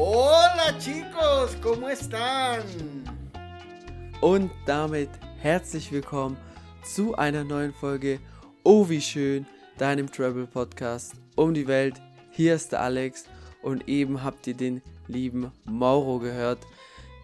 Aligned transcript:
Hola 0.00 0.78
chicos, 0.78 1.56
¿cómo 1.60 1.88
están? 1.88 2.62
Und 4.20 4.48
damit 4.64 5.10
herzlich 5.40 5.90
willkommen 5.90 6.36
zu 6.84 7.16
einer 7.16 7.42
neuen 7.42 7.74
Folge 7.74 8.20
Oh 8.62 8.88
wie 8.88 9.00
schön, 9.00 9.44
deinem 9.76 10.08
Travel 10.08 10.46
Podcast 10.46 11.14
um 11.34 11.52
die 11.52 11.66
Welt. 11.66 12.00
Hier 12.30 12.54
ist 12.54 12.70
der 12.70 12.82
Alex 12.82 13.24
und 13.60 13.88
eben 13.88 14.22
habt 14.22 14.46
ihr 14.46 14.54
den 14.54 14.82
lieben 15.08 15.50
Mauro 15.64 16.20
gehört, 16.20 16.60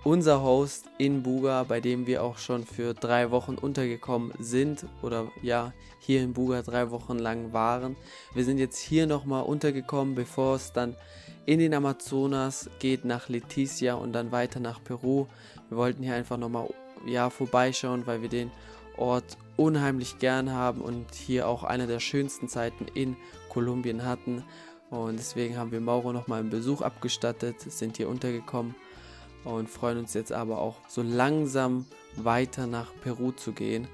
unser 0.04 0.42
Host 0.42 0.84
in 0.98 1.22
Buga, 1.22 1.64
bei 1.64 1.80
dem 1.80 2.06
wir 2.06 2.22
auch 2.22 2.36
schon 2.36 2.64
für 2.64 2.92
drei 2.92 3.30
Wochen 3.30 3.54
untergekommen 3.54 4.32
sind 4.38 4.84
oder 5.00 5.32
ja, 5.42 5.72
hier 5.98 6.22
in 6.22 6.34
Buga 6.34 6.60
drei 6.60 6.90
Wochen 6.90 7.18
lang 7.18 7.54
waren. 7.54 7.96
Wir 8.34 8.44
sind 8.44 8.58
jetzt 8.58 8.78
hier 8.78 9.06
nochmal 9.06 9.44
untergekommen, 9.44 10.14
bevor 10.14 10.56
es 10.56 10.72
dann 10.72 10.94
in 11.46 11.58
den 11.58 11.72
Amazonas 11.72 12.68
geht 12.80 13.06
nach 13.06 13.30
Leticia 13.30 13.94
und 13.94 14.12
dann 14.12 14.30
weiter 14.30 14.60
nach 14.60 14.84
Peru. 14.84 15.26
Wir 15.70 15.78
wollten 15.78 16.02
hier 16.02 16.14
einfach 16.14 16.36
nochmal 16.36 16.68
ja, 17.06 17.30
vorbeischauen, 17.30 18.06
weil 18.06 18.20
wir 18.20 18.28
den 18.28 18.50
Ort 18.98 19.38
unheimlich 19.56 20.18
gern 20.18 20.52
haben 20.52 20.82
und 20.82 21.14
hier 21.14 21.48
auch 21.48 21.64
eine 21.64 21.86
der 21.86 22.00
schönsten 22.00 22.48
Zeiten 22.48 22.86
in 22.92 23.16
Kolumbien 23.48 24.04
hatten. 24.04 24.44
Und 24.90 25.18
deswegen 25.18 25.56
haben 25.56 25.72
wir 25.72 25.80
Mauro 25.80 26.12
nochmal 26.12 26.40
einen 26.40 26.50
Besuch 26.50 26.82
abgestattet, 26.82 27.60
sind 27.60 27.96
hier 27.96 28.08
untergekommen 28.08 28.74
und 29.44 29.68
freuen 29.68 29.98
uns 29.98 30.14
jetzt 30.14 30.32
aber 30.32 30.58
auch 30.58 30.76
so 30.88 31.02
langsam 31.02 31.86
weiter 32.16 32.66
nach 32.66 32.92
Peru 33.02 33.32
zu 33.32 33.52
gehen. 33.52 33.88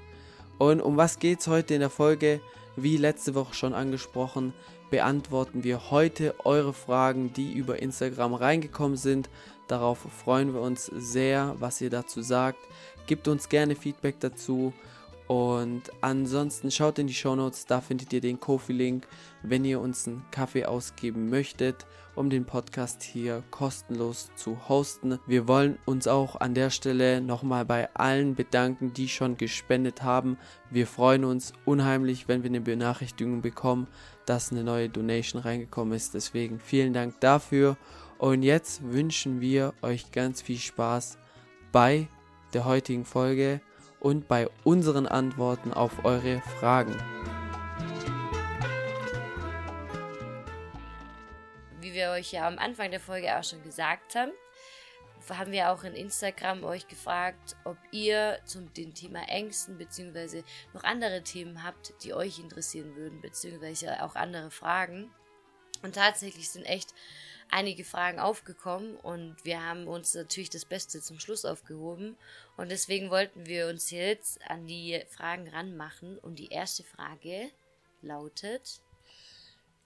Und 0.57 0.81
um 0.81 0.97
was 0.97 1.19
geht 1.19 1.39
es 1.39 1.47
heute 1.47 1.73
in 1.73 1.79
der 1.79 1.89
Folge? 1.89 2.39
Wie 2.75 2.97
letzte 2.97 3.35
Woche 3.35 3.53
schon 3.53 3.73
angesprochen, 3.73 4.53
beantworten 4.89 5.63
wir 5.63 5.89
heute 5.91 6.35
eure 6.45 6.73
Fragen, 6.73 7.33
die 7.33 7.53
über 7.53 7.81
Instagram 7.81 8.33
reingekommen 8.33 8.97
sind. 8.97 9.29
Darauf 9.67 9.99
freuen 9.99 10.53
wir 10.53 10.61
uns 10.61 10.85
sehr, 10.85 11.55
was 11.59 11.81
ihr 11.81 11.89
dazu 11.89 12.21
sagt. 12.21 12.59
Gebt 13.07 13.27
uns 13.27 13.49
gerne 13.49 13.75
Feedback 13.75 14.19
dazu. 14.19 14.73
Und 15.27 15.83
ansonsten 16.01 16.71
schaut 16.71 16.99
in 16.99 17.07
die 17.07 17.13
Show 17.13 17.35
Notes, 17.35 17.65
da 17.65 17.79
findet 17.79 18.11
ihr 18.11 18.19
den 18.19 18.39
Kofi-Link, 18.39 19.07
wenn 19.43 19.63
ihr 19.63 19.79
uns 19.79 20.05
einen 20.05 20.25
Kaffee 20.29 20.65
ausgeben 20.65 21.29
möchtet, 21.29 21.87
um 22.15 22.29
den 22.29 22.45
Podcast 22.45 23.03
hier 23.03 23.43
kostenlos 23.51 24.31
zu 24.35 24.69
hosten. 24.69 25.19
Wir 25.27 25.47
wollen 25.47 25.77
uns 25.85 26.07
auch 26.07 26.35
an 26.39 26.53
der 26.53 26.69
Stelle 26.69 27.21
nochmal 27.21 27.65
bei 27.65 27.93
allen 27.95 28.35
bedanken, 28.35 28.93
die 28.93 29.07
schon 29.07 29.37
gespendet 29.37 30.03
haben. 30.03 30.37
Wir 30.69 30.87
freuen 30.87 31.25
uns 31.25 31.53
unheimlich, 31.65 32.27
wenn 32.27 32.43
wir 32.43 32.49
eine 32.49 32.61
Benachrichtigung 32.61 33.41
bekommen, 33.41 33.87
dass 34.25 34.51
eine 34.51 34.63
neue 34.63 34.89
Donation 34.89 35.41
reingekommen 35.41 35.93
ist. 35.93 36.13
Deswegen 36.13 36.59
vielen 36.59 36.93
Dank 36.93 37.19
dafür. 37.19 37.77
Und 38.17 38.43
jetzt 38.43 38.83
wünschen 38.83 39.41
wir 39.41 39.73
euch 39.81 40.11
ganz 40.11 40.41
viel 40.41 40.59
Spaß 40.59 41.17
bei 41.71 42.07
der 42.53 42.65
heutigen 42.65 43.05
Folge 43.05 43.61
und 43.99 44.27
bei 44.27 44.47
unseren 44.63 45.07
Antworten 45.07 45.73
auf 45.73 46.05
eure 46.05 46.41
Fragen. 46.59 46.95
Wir 52.01 52.11
euch 52.11 52.31
ja 52.31 52.47
am 52.47 52.57
Anfang 52.57 52.89
der 52.89 52.99
Folge 52.99 53.37
auch 53.37 53.43
schon 53.43 53.61
gesagt 53.61 54.15
haben, 54.15 54.31
haben 55.29 55.51
wir 55.51 55.71
auch 55.71 55.83
in 55.83 55.93
Instagram 55.93 56.63
euch 56.63 56.87
gefragt, 56.87 57.55
ob 57.63 57.77
ihr 57.91 58.39
zum 58.45 58.73
dem 58.73 58.95
Thema 58.95 59.21
Ängsten 59.29 59.77
bzw. 59.77 60.41
noch 60.73 60.83
andere 60.83 61.21
Themen 61.21 61.63
habt, 61.63 61.93
die 62.03 62.15
euch 62.15 62.39
interessieren 62.39 62.95
würden, 62.95 63.21
beziehungsweise 63.21 64.03
auch 64.03 64.15
andere 64.15 64.49
Fragen. 64.49 65.11
Und 65.83 65.93
tatsächlich 65.93 66.49
sind 66.49 66.65
echt 66.65 66.95
einige 67.51 67.83
Fragen 67.83 68.19
aufgekommen 68.19 68.95
und 68.95 69.35
wir 69.43 69.63
haben 69.63 69.87
uns 69.87 70.15
natürlich 70.15 70.49
das 70.49 70.65
Beste 70.65 71.01
zum 71.01 71.19
Schluss 71.19 71.45
aufgehoben 71.45 72.17
und 72.57 72.71
deswegen 72.71 73.11
wollten 73.11 73.45
wir 73.45 73.67
uns 73.67 73.91
jetzt 73.91 74.41
an 74.49 74.65
die 74.65 75.03
Fragen 75.09 75.47
ranmachen 75.49 76.17
und 76.17 76.39
die 76.39 76.49
erste 76.49 76.83
Frage 76.83 77.51
lautet 78.01 78.81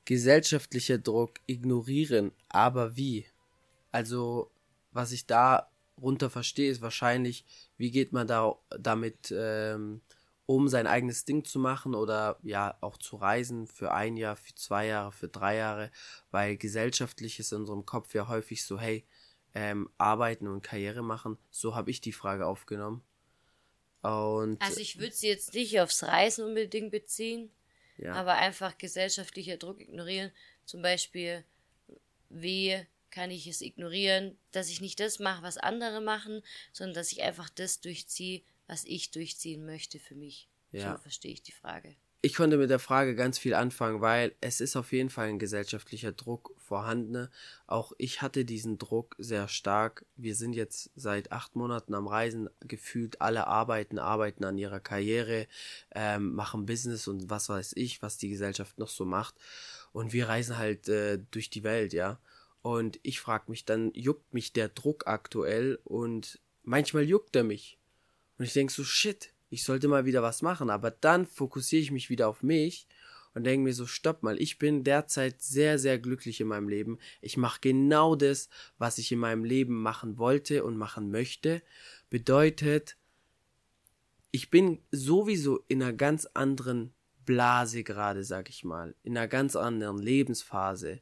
Gesellschaftlicher 0.06 0.98
Druck 0.98 1.40
ignorieren, 1.48 2.32
aber 2.50 2.96
wie? 2.96 3.26
Also, 3.92 4.52
was 4.92 5.12
ich 5.12 5.26
darunter 5.26 6.30
verstehe, 6.30 6.70
ist 6.70 6.82
wahrscheinlich, 6.82 7.46
wie 7.78 7.92
geht 7.92 8.14
man 8.14 8.28
da 8.28 8.56
damit 8.70 9.34
ähm, 9.36 10.02
um 10.46 10.68
sein 10.68 10.86
eigenes 10.86 11.26
Ding 11.26 11.44
zu 11.44 11.60
machen 11.60 11.96
oder 11.96 12.38
ja 12.44 12.78
auch 12.82 12.98
zu 12.98 13.16
reisen 13.16 13.68
für 13.68 13.92
ein 13.94 14.16
Jahr, 14.16 14.36
für 14.36 14.54
zwei 14.54 14.86
Jahre, 14.88 15.12
für 15.12 15.28
drei 15.28 15.58
Jahre, 15.58 15.92
weil 16.32 16.56
gesellschaftlich 16.58 17.40
ist 17.40 17.52
in 17.52 17.62
unserem 17.62 17.86
Kopf 17.86 18.14
ja 18.14 18.28
häufig 18.28 18.64
so, 18.64 18.80
hey, 18.80 19.06
ähm, 19.56 19.90
arbeiten 19.98 20.48
und 20.48 20.62
Karriere 20.62 21.02
machen. 21.02 21.38
So 21.50 21.76
habe 21.76 21.90
ich 21.90 22.02
die 22.02 22.12
Frage 22.12 22.46
aufgenommen. 22.46 23.02
Und 24.02 24.62
also 24.62 24.80
ich 24.80 25.00
würde 25.00 25.16
sie 25.16 25.28
jetzt 25.28 25.56
nicht 25.56 25.80
aufs 25.80 26.04
Reisen 26.04 26.46
unbedingt 26.46 26.92
beziehen, 26.92 27.50
ja. 27.98 28.14
aber 28.14 28.36
einfach 28.36 28.78
gesellschaftlicher 28.78 29.58
Druck 29.58 29.80
ignorieren. 29.80 30.32
Zum 30.66 30.82
Beispiel, 30.82 31.44
wie 32.30 32.86
kann 33.12 33.32
ich 33.32 33.48
es 33.48 33.62
ignorieren, 33.62 34.38
dass 34.52 34.70
ich 34.70 34.82
nicht 34.82 35.00
das 35.00 35.20
mache, 35.20 35.42
was 35.42 35.58
andere 35.58 36.02
machen, 36.02 36.42
sondern 36.74 36.96
dass 36.96 37.12
ich 37.12 37.24
einfach 37.24 37.50
das 37.50 37.80
durchziehe, 37.80 38.42
was 38.68 38.84
ich 38.84 39.12
durchziehen 39.12 39.66
möchte 39.66 40.00
für 40.00 40.16
mich. 40.16 40.50
Ja. 40.72 40.92
So 40.92 41.02
verstehe 41.02 41.32
ich 41.32 41.42
die 41.42 41.54
Frage. 41.54 41.96
Ich 42.22 42.34
konnte 42.34 42.58
mit 42.58 42.70
der 42.70 42.80
Frage 42.80 43.16
ganz 43.16 43.38
viel 43.38 43.54
anfangen, 43.54 44.02
weil 44.02 44.36
es 44.42 44.60
ist 44.60 44.76
auf 44.76 44.92
jeden 44.92 45.10
Fall 45.10 45.30
ein 45.30 45.40
gesellschaftlicher 45.40 46.12
Druck 46.12 46.55
vorhanden. 46.66 47.30
Auch 47.68 47.94
ich 47.98 48.22
hatte 48.22 48.44
diesen 48.44 48.78
Druck 48.78 49.16
sehr 49.18 49.48
stark. 49.48 50.06
Wir 50.16 50.36
sind 50.36 50.54
jetzt 50.54 50.92
seit 50.96 51.32
acht 51.32 51.56
Monaten 51.56 51.94
am 51.94 52.08
Reisen, 52.08 52.50
gefühlt 52.62 53.22
alle 53.22 53.48
arbeiten, 53.48 54.00
arbeiten 54.00 54.44
an 54.44 54.58
ihrer 54.58 54.80
Karriere, 54.80 55.48
ähm, 55.94 56.34
machen 56.34 56.66
Business 56.66 57.08
und 57.08 57.30
was 57.30 57.50
weiß 57.50 57.74
ich, 57.76 58.02
was 58.02 58.18
die 58.18 58.30
Gesellschaft 58.30 58.78
noch 58.80 58.90
so 58.90 59.06
macht. 59.06 59.36
Und 59.94 60.12
wir 60.12 60.28
reisen 60.28 60.58
halt 60.58 60.90
äh, 60.90 61.20
durch 61.32 61.50
die 61.50 61.64
Welt, 61.64 61.94
ja. 61.94 62.20
Und 62.62 63.00
ich 63.04 63.20
frage 63.20 63.46
mich 63.48 63.64
dann, 63.66 63.92
juckt 63.94 64.34
mich 64.34 64.52
der 64.52 64.70
Druck 64.70 65.06
aktuell? 65.06 65.80
Und 65.84 66.40
manchmal 66.64 67.04
juckt 67.04 67.36
er 67.36 67.44
mich. 67.44 67.78
Und 68.38 68.46
ich 68.46 68.54
denke 68.54 68.74
so, 68.74 68.84
shit, 68.84 69.32
ich 69.50 69.64
sollte 69.64 69.88
mal 69.88 70.06
wieder 70.06 70.24
was 70.24 70.42
machen. 70.42 70.70
Aber 70.70 70.90
dann 70.90 71.28
fokussiere 71.28 71.82
ich 71.82 71.92
mich 71.92 72.10
wieder 72.10 72.28
auf 72.28 72.42
mich 72.42 72.88
und 73.36 73.44
denke 73.44 73.66
mir 73.66 73.74
so, 73.74 73.86
stopp 73.86 74.24
mal, 74.24 74.42
ich 74.42 74.58
bin 74.58 74.84
derzeit 74.86 75.42
sehr, 75.42 75.78
sehr 75.78 76.00
glücklich 76.00 76.40
in 76.40 76.48
meinem 76.48 76.70
Leben. 76.70 76.98
Ich 77.22 77.36
mache 77.36 77.60
genau 77.60 78.16
das, 78.16 78.50
was 78.78 78.98
ich 78.98 79.12
in 79.12 79.20
meinem 79.20 79.44
Leben 79.44 79.82
machen 79.82 80.18
wollte 80.18 80.64
und 80.64 80.78
machen 80.78 81.12
möchte. 81.12 81.62
Bedeutet, 82.10 82.98
ich 84.32 84.50
bin 84.50 84.82
sowieso 84.90 85.64
in 85.68 85.84
einer 85.84 85.94
ganz 85.94 86.26
anderen 86.34 86.94
Blase 87.26 87.84
gerade, 87.84 88.24
sag 88.24 88.50
ich 88.50 88.64
mal, 88.64 88.96
in 89.04 89.18
einer 89.18 89.28
ganz 89.28 89.58
anderen 89.58 89.98
Lebensphase. 89.98 91.02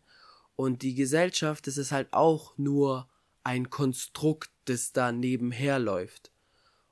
Und 0.56 0.82
die 0.82 0.96
Gesellschaft, 0.96 1.68
das 1.68 1.78
ist 1.78 1.92
halt 1.92 2.14
auch 2.14 2.58
nur 2.58 3.10
ein 3.44 3.70
Konstrukt, 3.70 4.50
das 4.66 4.92
da 4.92 5.12
nebenher 5.12 5.78
läuft. 5.78 6.32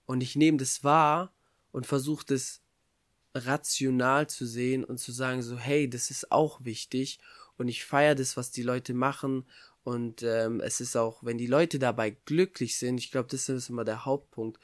Und 0.06 0.22
ich 0.22 0.35
nehme 0.35 0.58
das 0.58 0.84
wahr 0.84 1.34
und 1.72 1.88
versuche 1.88 2.25
das 2.28 2.61
rational 3.34 4.28
zu 4.28 4.46
sehen 4.46 4.84
und 4.84 5.00
zu 5.00 5.12
sagen, 5.12 5.42
so, 5.42 5.58
hey, 5.58 5.90
das 5.90 6.12
ist 6.12 6.31
auch 6.31 6.64
wichtig 6.64 7.19
und 7.58 7.68
ich 7.68 7.86
feiere 7.86 8.16
das, 8.16 8.38
was 8.38 8.52
die 8.52 8.64
Leute 8.64 8.94
machen 8.94 9.46
und 9.84 10.24
ähm, 10.24 10.59
es 10.59 10.81
ist 10.81 10.96
auch, 10.96 11.24
wenn 11.24 11.38
die 11.38 11.47
Leute 11.47 11.80
dabei 11.80 12.12
glücklich 12.25 12.78
sind, 12.78 13.00
ich 13.00 13.12
glaube, 13.12 13.30
das 13.30 13.50
ist 13.50 13.70
immer 13.70 13.86
der 13.86 14.06
Hauptpunkt, 14.06 14.59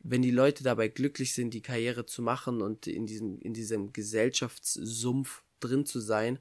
wenn 0.00 0.22
die 0.22 0.30
Leute 0.30 0.62
dabei 0.62 0.88
glücklich 0.88 1.34
sind, 1.34 1.54
die 1.54 1.62
Karriere 1.62 2.06
zu 2.06 2.22
machen 2.22 2.62
und 2.62 2.86
in 2.86 3.06
diesem, 3.06 3.40
in 3.40 3.52
diesem 3.52 3.92
Gesellschaftssumpf 3.92 5.42
drin 5.60 5.86
zu 5.86 6.00
sein, 6.00 6.38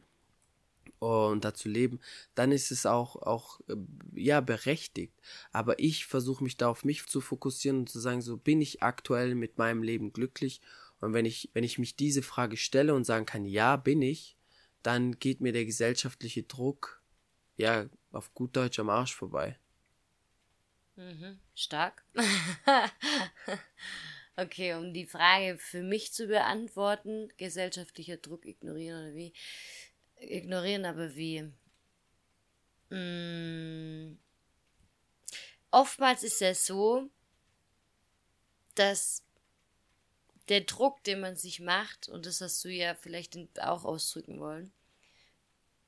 und 0.99 1.45
dazu 1.45 1.69
leben, 1.69 1.99
dann 2.35 2.51
ist 2.51 2.71
es 2.71 2.85
auch, 2.85 3.15
auch 3.17 3.59
äh, 3.67 3.75
ja, 4.15 4.41
berechtigt. 4.41 5.13
Aber 5.51 5.79
ich 5.79 6.05
versuche 6.05 6.43
mich 6.43 6.57
da 6.57 6.69
auf 6.69 6.85
mich 6.85 7.05
zu 7.05 7.21
fokussieren 7.21 7.79
und 7.79 7.89
zu 7.89 7.99
sagen, 7.99 8.21
so 8.21 8.37
bin 8.37 8.61
ich 8.61 8.81
aktuell 8.81 9.35
mit 9.35 9.57
meinem 9.57 9.83
Leben 9.83 10.13
glücklich. 10.13 10.61
Und 10.99 11.13
wenn 11.13 11.25
ich, 11.25 11.49
wenn 11.53 11.63
ich 11.63 11.77
mich 11.77 11.95
diese 11.95 12.21
Frage 12.21 12.57
stelle 12.57 12.93
und 12.93 13.03
sagen 13.03 13.25
kann, 13.25 13.45
ja, 13.45 13.75
bin 13.75 14.01
ich, 14.01 14.37
dann 14.83 15.19
geht 15.19 15.41
mir 15.41 15.53
der 15.53 15.65
gesellschaftliche 15.65 16.43
Druck, 16.43 17.01
ja, 17.57 17.89
auf 18.11 18.33
gut 18.33 18.55
Deutsch 18.55 18.79
am 18.79 18.89
Arsch 18.89 19.13
vorbei. 19.13 19.57
Mhm, 20.95 21.39
stark. 21.53 22.03
okay, 24.35 24.73
um 24.73 24.93
die 24.93 25.05
Frage 25.05 25.57
für 25.59 25.83
mich 25.83 26.13
zu 26.13 26.27
beantworten, 26.27 27.31
gesellschaftlicher 27.37 28.17
Druck 28.17 28.45
ignorieren 28.45 29.03
oder 29.03 29.15
wie, 29.15 29.33
ignorieren, 30.15 30.85
aber 30.85 31.15
wie. 31.15 31.51
Mm, 32.89 34.17
oftmals 35.69 36.23
ist 36.23 36.41
es 36.41 36.65
so, 36.65 37.11
dass 38.73 39.26
der 40.49 40.61
Druck, 40.61 41.03
den 41.03 41.19
man 41.19 41.35
sich 41.35 41.59
macht, 41.59 42.07
und 42.09 42.25
das 42.25 42.41
hast 42.41 42.63
du 42.63 42.69
ja 42.69 42.95
vielleicht 42.95 43.37
auch 43.59 43.83
ausdrücken 43.83 44.39
wollen, 44.39 44.71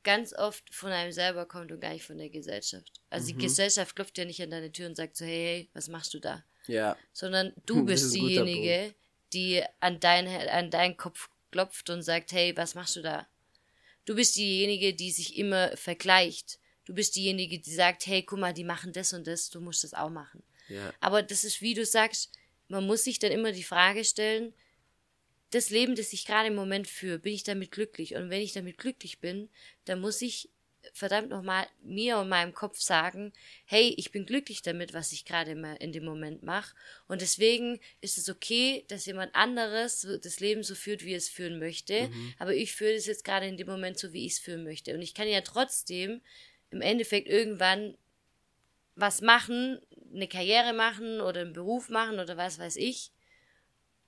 ganz 0.04 0.34
oft 0.34 0.74
von 0.74 0.92
einem 0.92 1.12
selber 1.12 1.46
kommt 1.46 1.72
und 1.72 1.82
gar 1.82 1.94
nicht 1.94 2.06
von 2.06 2.18
der 2.18 2.30
Gesellschaft. 2.30 3.02
Also 3.10 3.26
Mhm. 3.34 3.38
die 3.40 3.46
Gesellschaft 3.46 3.96
klopft 3.96 4.18
ja 4.18 4.26
nicht 4.26 4.42
an 4.42 4.50
deine 4.52 4.72
Tür 4.72 4.88
und 4.88 4.96
sagt 4.96 5.18
so, 5.18 5.26
hey, 5.26 5.32
hey, 5.58 5.70
was 5.74 5.88
machst 5.88 6.14
du 6.14 6.20
da? 6.20 6.44
Ja. 6.68 6.98
Sondern 7.14 7.54
du 7.66 7.86
bist 7.86 8.14
diejenige, 8.14 8.94
die 9.34 9.64
an, 9.80 10.00
dein, 10.00 10.28
an 10.50 10.72
deinen 10.72 10.98
Kopf 10.98 11.30
klopft 11.52 11.90
und 11.90 12.02
sagt, 12.02 12.32
hey, 12.32 12.56
was 12.56 12.76
machst 12.76 12.96
du 12.96 13.02
da? 13.02 13.28
Du 14.06 14.16
bist 14.16 14.36
diejenige, 14.38 14.94
die 14.94 15.12
sich 15.12 15.38
immer 15.38 15.76
vergleicht. 15.78 16.60
Du 16.86 16.94
bist 16.94 17.16
diejenige, 17.16 17.60
die 17.60 17.74
sagt, 17.74 18.08
hey, 18.08 18.24
guck 18.24 18.40
mal, 18.40 18.54
die 18.54 18.64
machen 18.64 18.94
das 18.94 19.14
und 19.14 19.28
das, 19.28 19.50
du 19.50 19.62
musst 19.62 19.84
das 19.84 19.94
auch 19.94 20.10
machen. 20.10 20.42
Ja. 20.70 20.94
Aber 21.00 21.22
das 21.22 21.44
ist, 21.44 21.62
wie 21.62 21.74
du 21.74 21.86
sagst, 21.86 22.32
man 22.70 22.86
muss 22.86 23.04
sich 23.04 23.20
dann 23.20 23.32
immer 23.32 23.52
die 23.52 23.64
Frage 23.64 24.06
stellen, 24.06 24.54
das 25.52 25.72
Leben, 25.72 25.96
das 25.96 26.14
ich 26.14 26.26
gerade 26.26 26.48
im 26.48 26.56
Moment 26.56 26.88
führe, 26.88 27.20
bin 27.20 27.34
ich 27.34 27.44
damit 27.44 27.72
glücklich? 27.72 28.16
Und 28.16 28.30
wenn 28.30 28.42
ich 28.42 28.54
damit 28.54 28.78
glücklich 28.78 29.20
bin, 29.20 29.50
dann 29.86 30.00
muss 30.00 30.22
ich 30.22 30.50
verdammt 30.94 31.30
nochmal 31.30 31.68
mir 31.82 32.18
und 32.20 32.30
meinem 32.30 32.54
Kopf 32.54 32.80
sagen, 32.80 33.34
hey, 33.66 33.94
ich 33.98 34.12
bin 34.12 34.26
glücklich 34.26 34.62
damit, 34.62 34.94
was 34.94 35.12
ich 35.12 35.26
gerade 35.26 35.52
in 35.80 35.92
dem 35.92 36.06
Moment 36.06 36.44
mache. 36.44 36.76
Und 37.08 37.22
deswegen 37.22 37.80
ist 38.02 38.18
es 38.18 38.30
okay, 38.30 38.86
dass 38.88 39.06
jemand 39.06 39.34
anderes 39.36 40.08
das 40.22 40.40
Leben 40.40 40.64
so 40.64 40.76
führt, 40.76 41.04
wie 41.04 41.14
er 41.14 41.18
es 41.18 41.30
führen 41.30 41.60
möchte. 41.60 42.10
Aber 42.38 42.54
ich 42.54 42.74
führe 42.74 42.94
es 42.94 43.08
jetzt 43.08 43.26
gerade 43.26 43.48
in 43.48 43.58
dem 43.58 43.68
Moment 43.68 43.98
so, 43.98 44.14
wie 44.14 44.26
ich 44.26 44.34
es 44.34 44.40
führen 44.40 44.64
möchte. 44.64 44.94
Und 44.94 45.02
ich 45.02 45.14
kann 45.14 45.28
ja 45.28 45.42
trotzdem 45.42 46.22
im 46.70 46.82
Endeffekt 46.82 47.28
irgendwann 47.28 47.98
was 48.96 49.22
machen, 49.22 49.80
eine 50.14 50.28
Karriere 50.28 50.74
machen 50.74 51.22
oder 51.22 51.42
einen 51.42 51.54
Beruf 51.54 51.90
machen 51.90 52.20
oder 52.20 52.38
was 52.38 52.60
weiß 52.60 52.76
ich. 52.78 53.12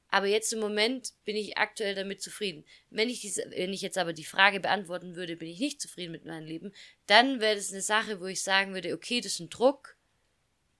Aber 0.07 0.27
jetzt 0.27 0.51
im 0.51 0.59
Moment 0.59 1.13
bin 1.23 1.37
ich 1.37 1.57
aktuell 1.57 1.95
damit 1.95 2.21
zufrieden. 2.21 2.65
Wenn 2.89 3.09
ich, 3.09 3.21
diese, 3.21 3.49
wenn 3.51 3.71
ich 3.71 3.81
jetzt 3.81 3.97
aber 3.97 4.11
die 4.11 4.25
Frage 4.25 4.59
beantworten 4.59 5.15
würde, 5.15 5.37
bin 5.37 5.47
ich 5.47 5.59
nicht 5.59 5.79
zufrieden 5.79 6.11
mit 6.11 6.25
meinem 6.25 6.45
Leben, 6.45 6.73
dann 7.05 7.39
wäre 7.39 7.55
das 7.55 7.71
eine 7.71 7.81
Sache, 7.81 8.19
wo 8.19 8.25
ich 8.25 8.43
sagen 8.43 8.73
würde, 8.73 8.93
okay, 8.93 9.21
das 9.21 9.33
ist 9.33 9.39
ein 9.39 9.49
Druck, 9.49 9.95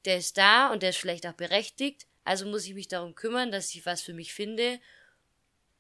der 0.04 0.18
ist 0.18 0.38
da 0.38 0.72
und 0.72 0.84
der 0.84 0.90
ist 0.90 0.98
vielleicht 0.98 1.26
auch 1.26 1.34
berechtigt, 1.34 2.08
also 2.26 2.46
muss 2.46 2.66
ich 2.66 2.74
mich 2.74 2.90
darum 2.90 3.16
kümmern, 3.16 3.52
dass 3.52 3.74
ich 3.74 3.86
was 3.86 4.02
für 4.02 4.14
mich 4.14 4.34
finde, 4.34 4.80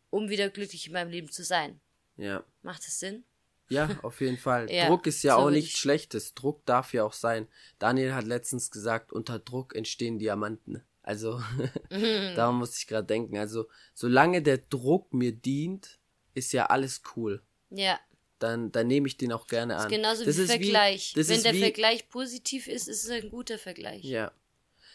um 0.09 0.29
wieder 0.29 0.49
glücklich 0.49 0.87
in 0.87 0.93
meinem 0.93 1.11
Leben 1.11 1.29
zu 1.29 1.43
sein. 1.43 1.81
Ja. 2.15 2.45
Macht 2.61 2.85
das 2.85 2.99
Sinn? 2.99 3.25
Ja, 3.71 3.89
auf 4.03 4.21
jeden 4.21 4.37
Fall. 4.37 4.67
Ja, 4.71 4.87
Druck 4.87 5.07
ist 5.07 5.23
ja 5.23 5.35
so 5.35 5.41
auch 5.41 5.49
nichts 5.49 5.71
ich- 5.73 5.77
Schlechtes. 5.79 6.33
Druck 6.33 6.65
darf 6.65 6.93
ja 6.93 7.03
auch 7.03 7.13
sein. 7.13 7.47
Daniel 7.79 8.13
hat 8.13 8.25
letztens 8.25 8.69
gesagt, 8.71 9.11
unter 9.11 9.39
Druck 9.39 9.75
entstehen 9.75 10.19
Diamanten. 10.19 10.83
Also, 11.03 11.41
daran 11.89 12.55
muss 12.55 12.77
ich 12.77 12.85
gerade 12.87 13.07
denken. 13.07 13.37
Also, 13.37 13.67
solange 13.93 14.41
der 14.41 14.59
Druck 14.59 15.13
mir 15.13 15.31
dient, 15.31 15.99
ist 16.33 16.53
ja 16.53 16.67
alles 16.67 17.01
cool. 17.15 17.41
Ja. 17.69 17.99
Dann, 18.39 18.71
dann 18.71 18.87
nehme 18.87 19.07
ich 19.07 19.17
den 19.17 19.31
auch 19.31 19.47
gerne 19.47 19.73
Das 19.73 19.85
an. 19.85 19.91
ist 19.91 19.95
genauso 19.97 20.25
Das 20.25 20.37
wie 20.37 20.41
ist 20.41 20.49
Vergleich. 20.51 21.13
das 21.15 21.29
Wenn 21.29 21.43
der 21.43 21.53
wie, 21.53 21.59
Vergleich 21.61 22.09
positiv 22.09 22.67
ist, 22.67 22.87
ist 22.87 23.03
es 23.05 23.09
ein 23.09 23.29
guter 23.29 23.57
Vergleich. 23.57 24.03
Ja. 24.03 24.31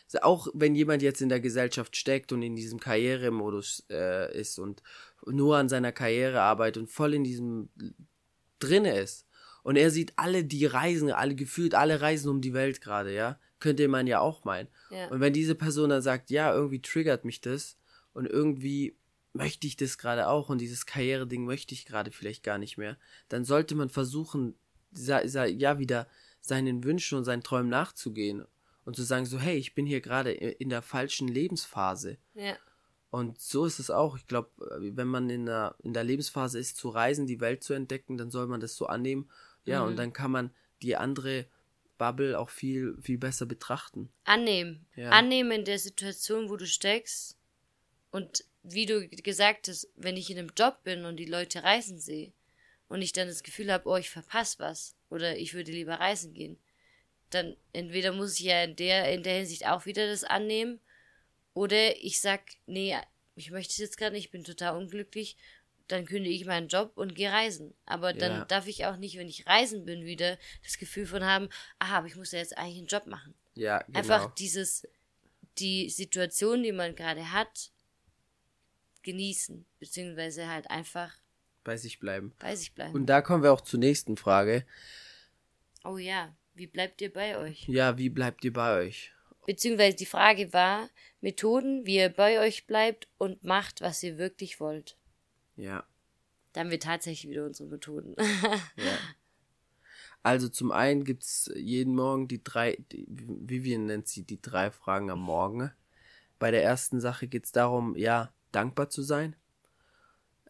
Also 0.06 0.18
Auch 0.22 0.48
wenn 0.54 0.74
jemand 0.74 1.02
jetzt 1.02 1.20
in 1.20 1.28
der 1.28 1.40
Gesellschaft 1.40 1.96
steckt 1.96 2.32
und 2.32 2.42
in 2.42 2.54
diesem 2.56 2.78
Karrieremodus 2.80 3.84
äh, 3.90 4.36
ist 4.38 4.58
und 4.58 4.82
nur 5.26 5.56
an 5.56 5.68
seiner 5.68 5.92
Karriere 5.92 6.40
arbeitet 6.40 6.80
und 6.82 6.88
voll 6.88 7.14
in 7.14 7.24
diesem 7.24 7.68
drinne 8.58 8.98
ist 8.98 9.26
und 9.62 9.76
er 9.76 9.90
sieht 9.90 10.12
alle, 10.16 10.44
die 10.44 10.66
reisen, 10.66 11.10
alle 11.10 11.34
gefühlt, 11.34 11.74
alle 11.74 12.00
reisen 12.00 12.28
um 12.28 12.40
die 12.40 12.54
Welt 12.54 12.80
gerade, 12.80 13.14
ja, 13.14 13.38
könnte 13.58 13.88
man 13.88 14.06
ja 14.06 14.20
auch 14.20 14.44
meinen. 14.44 14.68
Ja. 14.90 15.08
Und 15.08 15.20
wenn 15.20 15.32
diese 15.32 15.54
Person 15.54 15.90
dann 15.90 16.02
sagt, 16.02 16.30
ja, 16.30 16.54
irgendwie 16.54 16.82
triggert 16.82 17.24
mich 17.24 17.40
das 17.40 17.76
und 18.12 18.26
irgendwie 18.26 18.96
möchte 19.32 19.66
ich 19.66 19.76
das 19.76 19.98
gerade 19.98 20.28
auch 20.28 20.48
und 20.48 20.60
dieses 20.60 20.86
Karriereding 20.86 21.44
möchte 21.44 21.74
ich 21.74 21.84
gerade 21.84 22.10
vielleicht 22.10 22.42
gar 22.42 22.58
nicht 22.58 22.78
mehr, 22.78 22.96
dann 23.28 23.44
sollte 23.44 23.74
man 23.74 23.90
versuchen, 23.90 24.54
ja, 24.94 25.78
wieder 25.78 26.06
seinen 26.40 26.84
Wünschen 26.84 27.18
und 27.18 27.24
seinen 27.24 27.42
Träumen 27.42 27.68
nachzugehen 27.68 28.44
und 28.84 28.96
zu 28.96 29.02
sagen 29.02 29.26
so, 29.26 29.38
hey, 29.38 29.56
ich 29.56 29.74
bin 29.74 29.84
hier 29.84 30.00
gerade 30.00 30.30
in 30.30 30.68
der 30.68 30.80
falschen 30.80 31.28
Lebensphase. 31.28 32.18
Ja. 32.34 32.56
Und 33.16 33.40
so 33.40 33.64
ist 33.64 33.78
es 33.78 33.90
auch. 33.90 34.18
Ich 34.18 34.26
glaube, 34.26 34.50
wenn 34.78 35.08
man 35.08 35.30
in 35.30 35.46
der, 35.46 35.74
in 35.82 35.94
der 35.94 36.04
Lebensphase 36.04 36.58
ist, 36.58 36.76
zu 36.76 36.90
reisen, 36.90 37.26
die 37.26 37.40
Welt 37.40 37.64
zu 37.64 37.72
entdecken, 37.72 38.18
dann 38.18 38.30
soll 38.30 38.46
man 38.46 38.60
das 38.60 38.76
so 38.76 38.88
annehmen. 38.88 39.30
Ja, 39.64 39.80
Mhm. 39.80 39.88
und 39.88 39.96
dann 39.96 40.12
kann 40.12 40.30
man 40.30 40.50
die 40.82 40.96
andere 40.96 41.46
Bubble 41.96 42.38
auch 42.38 42.50
viel, 42.50 42.94
viel 43.00 43.16
besser 43.16 43.46
betrachten. 43.46 44.10
Annehmen. 44.24 44.84
Ja. 44.96 45.08
Annehmen 45.12 45.50
in 45.52 45.64
der 45.64 45.78
Situation, 45.78 46.50
wo 46.50 46.56
du 46.58 46.66
steckst. 46.66 47.38
Und 48.10 48.44
wie 48.62 48.84
du 48.84 49.08
gesagt 49.08 49.68
hast, 49.68 49.88
wenn 49.96 50.18
ich 50.18 50.28
in 50.30 50.38
einem 50.38 50.52
Job 50.54 50.84
bin 50.84 51.06
und 51.06 51.16
die 51.16 51.24
Leute 51.24 51.62
reisen 51.62 51.98
sehe 51.98 52.34
und 52.88 53.00
ich 53.00 53.14
dann 53.14 53.28
das 53.28 53.42
Gefühl 53.42 53.72
habe, 53.72 53.88
oh, 53.88 53.96
ich 53.96 54.10
verpasse 54.10 54.58
was 54.58 54.94
oder 55.08 55.38
ich 55.38 55.54
würde 55.54 55.72
lieber 55.72 55.94
reisen 55.94 56.34
gehen, 56.34 56.58
dann 57.30 57.56
entweder 57.72 58.12
muss 58.12 58.38
ich 58.38 58.44
ja 58.44 58.62
in 58.62 58.76
der, 58.76 59.10
in 59.10 59.22
der 59.22 59.38
Hinsicht 59.38 59.66
auch 59.66 59.86
wieder 59.86 60.06
das 60.06 60.22
annehmen 60.22 60.80
oder 61.56 61.96
ich 61.96 62.20
sag, 62.20 62.42
nee, 62.66 62.94
ich 63.34 63.50
möchte 63.50 63.70
es 63.72 63.78
jetzt 63.78 63.96
gerade 63.96 64.14
nicht, 64.14 64.26
ich 64.26 64.30
bin 64.30 64.44
total 64.44 64.76
unglücklich, 64.76 65.38
dann 65.88 66.04
kündige 66.04 66.34
ich 66.34 66.44
meinen 66.44 66.68
Job 66.68 66.92
und 66.96 67.14
gehe 67.14 67.32
reisen. 67.32 67.72
Aber 67.86 68.12
dann 68.12 68.32
Ja. 68.40 68.44
darf 68.44 68.66
ich 68.66 68.84
auch 68.84 68.96
nicht, 68.98 69.16
wenn 69.16 69.26
ich 69.28 69.46
reisen 69.46 69.86
bin, 69.86 70.04
wieder 70.04 70.36
das 70.64 70.76
Gefühl 70.76 71.06
von 71.06 71.24
haben, 71.24 71.48
ah, 71.78 71.96
aber 71.96 72.08
ich 72.08 72.16
muss 72.16 72.32
ja 72.32 72.40
jetzt 72.40 72.58
eigentlich 72.58 72.76
einen 72.78 72.88
Job 72.88 73.06
machen. 73.06 73.34
Ja, 73.54 73.78
genau. 73.84 73.98
Einfach 74.00 74.34
dieses, 74.34 74.86
die 75.58 75.88
Situation, 75.88 76.62
die 76.62 76.72
man 76.72 76.94
gerade 76.94 77.32
hat, 77.32 77.70
genießen, 79.02 79.64
beziehungsweise 79.78 80.48
halt 80.48 80.70
einfach 80.70 81.14
bei 81.64 81.78
sich 81.78 81.98
bleiben. 81.98 82.34
bei 82.38 82.54
sich 82.54 82.74
bleiben. 82.74 82.92
Und 82.94 83.06
da 83.06 83.22
kommen 83.22 83.42
wir 83.42 83.52
auch 83.52 83.62
zur 83.62 83.80
nächsten 83.80 84.18
Frage. 84.18 84.66
oh 85.84 85.96
ja, 85.96 86.36
wie 86.54 86.66
bleibt 86.66 87.00
ihr 87.00 87.12
bei 87.12 87.38
euch? 87.38 87.66
Ja, 87.66 87.96
wie 87.96 88.10
bleibt 88.10 88.44
ihr 88.44 88.52
bei 88.52 88.76
euch? 88.84 89.12
Beziehungsweise 89.46 89.96
die 89.96 90.06
Frage 90.06 90.52
war, 90.52 90.90
Methoden, 91.20 91.86
wie 91.86 91.96
ihr 91.96 92.08
bei 92.08 92.40
euch 92.40 92.66
bleibt 92.66 93.08
und 93.16 93.44
macht, 93.44 93.80
was 93.80 94.02
ihr 94.02 94.18
wirklich 94.18 94.60
wollt. 94.60 94.96
Ja, 95.56 95.84
Da 96.52 96.60
haben 96.60 96.70
wir 96.70 96.80
tatsächlich 96.80 97.30
wieder 97.30 97.46
unsere 97.46 97.68
Methoden. 97.68 98.14
ja. 98.76 98.98
Also 100.22 100.48
zum 100.48 100.72
einen 100.72 101.04
gibt's 101.04 101.50
jeden 101.54 101.94
Morgen 101.94 102.26
die 102.26 102.42
drei, 102.42 102.76
die, 102.90 103.06
Vivian 103.08 103.86
nennt 103.86 104.08
sie 104.08 104.24
die 104.24 104.42
drei 104.42 104.72
Fragen 104.72 105.10
am 105.10 105.20
Morgen. 105.20 105.70
Bei 106.40 106.50
der 106.50 106.64
ersten 106.64 107.00
Sache 107.00 107.28
geht's 107.28 107.52
darum, 107.52 107.96
ja, 107.96 108.32
dankbar 108.50 108.90
zu 108.90 109.02
sein. 109.02 109.36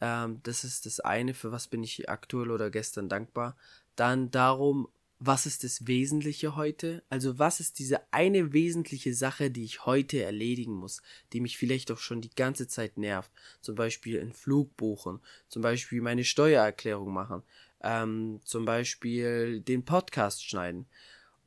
Ähm, 0.01 0.41
das 0.43 0.65
ist 0.65 0.87
das 0.87 1.01
eine, 1.01 1.35
für 1.35 1.53
was 1.53 1.69
bin 1.69 1.83
ich 1.83 2.09
aktuell 2.09 2.51
oder 2.51 2.71
gestern 2.71 3.09
dankbar. 3.09 3.57
Dann 3.97 4.31
darum, 4.31 4.89
was 5.19 5.47
ist 5.47 5.65
das 5.65 5.87
Wesentliche 5.87 6.57
heute? 6.57 7.02
Also 7.09 7.38
was 7.38 7.61
ist 7.61 7.79
diese 7.79 8.00
eine 8.12 8.52
wesentliche 8.52 9.14
Sache, 9.14 9.50
die 9.50 9.64
ich 9.64 9.87
heute 9.87 10.23
erledigen 10.23 10.75
muss, 10.75 11.00
die 11.33 11.40
mich 11.40 11.57
vielleicht 11.57 11.90
auch 11.90 11.99
schon 11.99 12.21
die 12.21 12.35
ganze 12.35 12.69
Zeit 12.69 12.99
nervt? 12.99 13.31
Zum 13.61 13.75
Beispiel 13.76 14.21
einen 14.21 14.33
Flug 14.35 14.76
buchen, 14.76 15.21
zum 15.49 15.62
Beispiel 15.62 16.02
meine 16.02 16.25
Steuererklärung 16.25 17.12
machen, 17.12 17.43
ähm, 17.83 18.40
zum 18.45 18.64
Beispiel 18.67 19.61
den 19.61 19.85
Podcast 19.85 20.45
schneiden. 20.47 20.87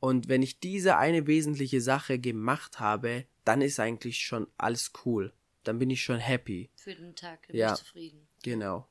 Und 0.00 0.28
wenn 0.28 0.42
ich 0.42 0.58
diese 0.58 0.96
eine 0.96 1.26
wesentliche 1.26 1.80
Sache 1.80 2.18
gemacht 2.18 2.80
habe, 2.80 3.26
dann 3.44 3.62
ist 3.62 3.78
eigentlich 3.78 4.18
schon 4.18 4.46
alles 4.56 4.92
cool. 5.04 5.32
Dann 5.62 5.78
bin 5.78 5.90
ich 5.90 6.02
schon 6.02 6.18
happy. 6.18 6.70
Für 6.76 6.94
den 6.94 7.14
Tag, 7.14 7.46
dann 7.48 7.56
Ja. 7.56 7.66
bin 7.68 7.74
ich 7.74 7.80
zufrieden. 7.80 8.26
Genau. 8.42 8.88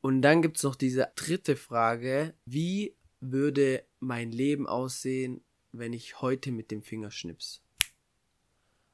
Und 0.00 0.22
dann 0.22 0.42
gibt's 0.42 0.62
noch 0.62 0.76
diese 0.76 1.10
dritte 1.16 1.56
Frage, 1.56 2.34
wie 2.46 2.94
würde 3.20 3.84
mein 4.00 4.30
Leben 4.30 4.66
aussehen, 4.66 5.42
wenn 5.72 5.92
ich 5.92 6.20
heute 6.20 6.50
mit 6.52 6.70
dem 6.70 6.82
Finger 6.82 7.10
schnips? 7.10 7.62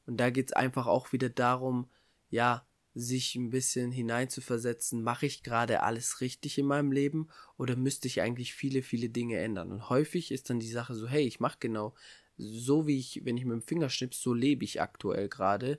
Und 0.07 0.19
da 0.19 0.31
geht's 0.31 0.53
einfach 0.53 0.87
auch 0.87 1.13
wieder 1.13 1.29
darum, 1.29 1.89
ja, 2.31 2.67
sich 2.95 3.35
ein 3.35 3.51
bisschen 3.51 3.91
hineinzuversetzen, 3.91 5.03
mache 5.03 5.27
ich 5.27 5.43
gerade 5.43 5.83
alles 5.83 6.21
richtig 6.21 6.59
in 6.59 6.67
meinem 6.67 6.93
Leben 6.93 7.29
oder 7.57 7.75
müsste 7.75 8.07
ich 8.07 8.21
eigentlich 8.21 8.55
viele, 8.55 8.83
viele 8.83 9.09
Dinge 9.09 9.39
ändern? 9.39 9.73
Und 9.73 9.89
häufig 9.91 10.31
ist 10.31 10.49
dann 10.49 10.61
die 10.61 10.71
Sache 10.71 10.95
so, 10.95 11.09
hey, 11.09 11.27
ich 11.27 11.41
mache 11.41 11.57
genau 11.59 11.95
so, 12.37 12.87
wie 12.87 12.99
ich, 12.99 13.23
wenn 13.25 13.37
ich 13.37 13.45
mit 13.45 13.53
dem 13.53 13.63
Finger 13.63 13.91
schnips, 13.91 14.21
so 14.21 14.33
lebe 14.33 14.65
ich 14.65 14.81
aktuell 14.81 15.29
gerade. 15.29 15.79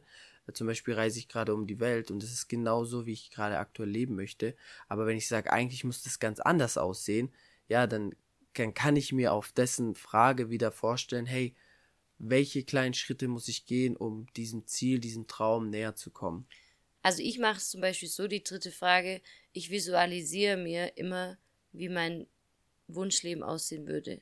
Zum 0.54 0.68
Beispiel 0.68 0.94
reise 0.94 1.18
ich 1.18 1.28
gerade 1.28 1.54
um 1.54 1.68
die 1.68 1.80
Welt 1.80 2.12
und 2.12 2.22
es 2.22 2.32
ist 2.32 2.48
genau 2.48 2.86
so, 2.86 3.06
wie 3.06 3.14
ich 3.14 3.32
gerade 3.32 3.58
aktuell 3.58 3.90
leben 3.90 4.16
möchte. 4.16 4.56
Aber 4.88 5.08
wenn 5.08 5.18
ich 5.18 5.28
sage, 5.28 5.52
eigentlich 5.52 5.84
muss 5.84 6.04
das 6.04 6.20
ganz 6.20 6.40
anders 6.40 6.78
aussehen, 6.78 7.30
ja, 7.68 7.88
dann, 7.88 8.14
dann 8.56 8.74
kann 8.74 8.96
ich 8.96 9.12
mir 9.12 9.34
auf 9.34 9.52
dessen 9.52 9.96
Frage 9.96 10.50
wieder 10.50 10.72
vorstellen, 10.72 11.26
hey, 11.26 11.56
welche 12.18 12.64
kleinen 12.64 12.94
Schritte 12.94 13.28
muss 13.28 13.48
ich 13.48 13.66
gehen, 13.66 13.96
um 13.96 14.28
diesem 14.36 14.66
Ziel, 14.68 15.00
diesem 15.00 15.28
Traum 15.28 15.70
näher 15.70 15.96
zu 15.96 16.12
kommen? 16.12 16.48
Also 17.02 17.22
ich 17.22 17.38
mache 17.38 17.58
es 17.58 17.70
zum 17.70 17.82
Beispiel 17.82 18.10
so, 18.10 18.28
die 18.28 18.44
dritte 18.44 18.72
Frage, 18.72 19.22
ich 19.54 19.70
visualisiere 19.70 20.58
mir 20.58 20.98
immer, 20.98 21.38
wie 21.72 21.90
mein 21.90 22.26
Wunschleben 22.88 23.44
aussehen 23.44 23.88
würde. 23.88 24.22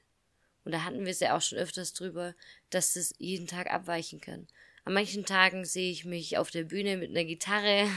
Und 0.66 0.72
da 0.72 0.84
hatten 0.84 1.06
wir 1.06 1.12
es 1.12 1.20
ja 1.20 1.36
auch 1.36 1.42
schon 1.42 1.58
öfters 1.58 1.94
drüber, 1.94 2.36
dass 2.70 2.96
es 2.96 3.14
jeden 3.18 3.48
Tag 3.48 3.72
abweichen 3.72 4.22
kann. 4.22 4.48
An 4.86 4.94
manchen 4.94 5.26
Tagen 5.26 5.64
sehe 5.64 5.92
ich 5.92 6.04
mich 6.04 6.38
auf 6.38 6.52
der 6.52 6.64
Bühne 6.64 6.98
mit 6.98 7.12
einer 7.12 7.24
Gitarre. 7.24 7.88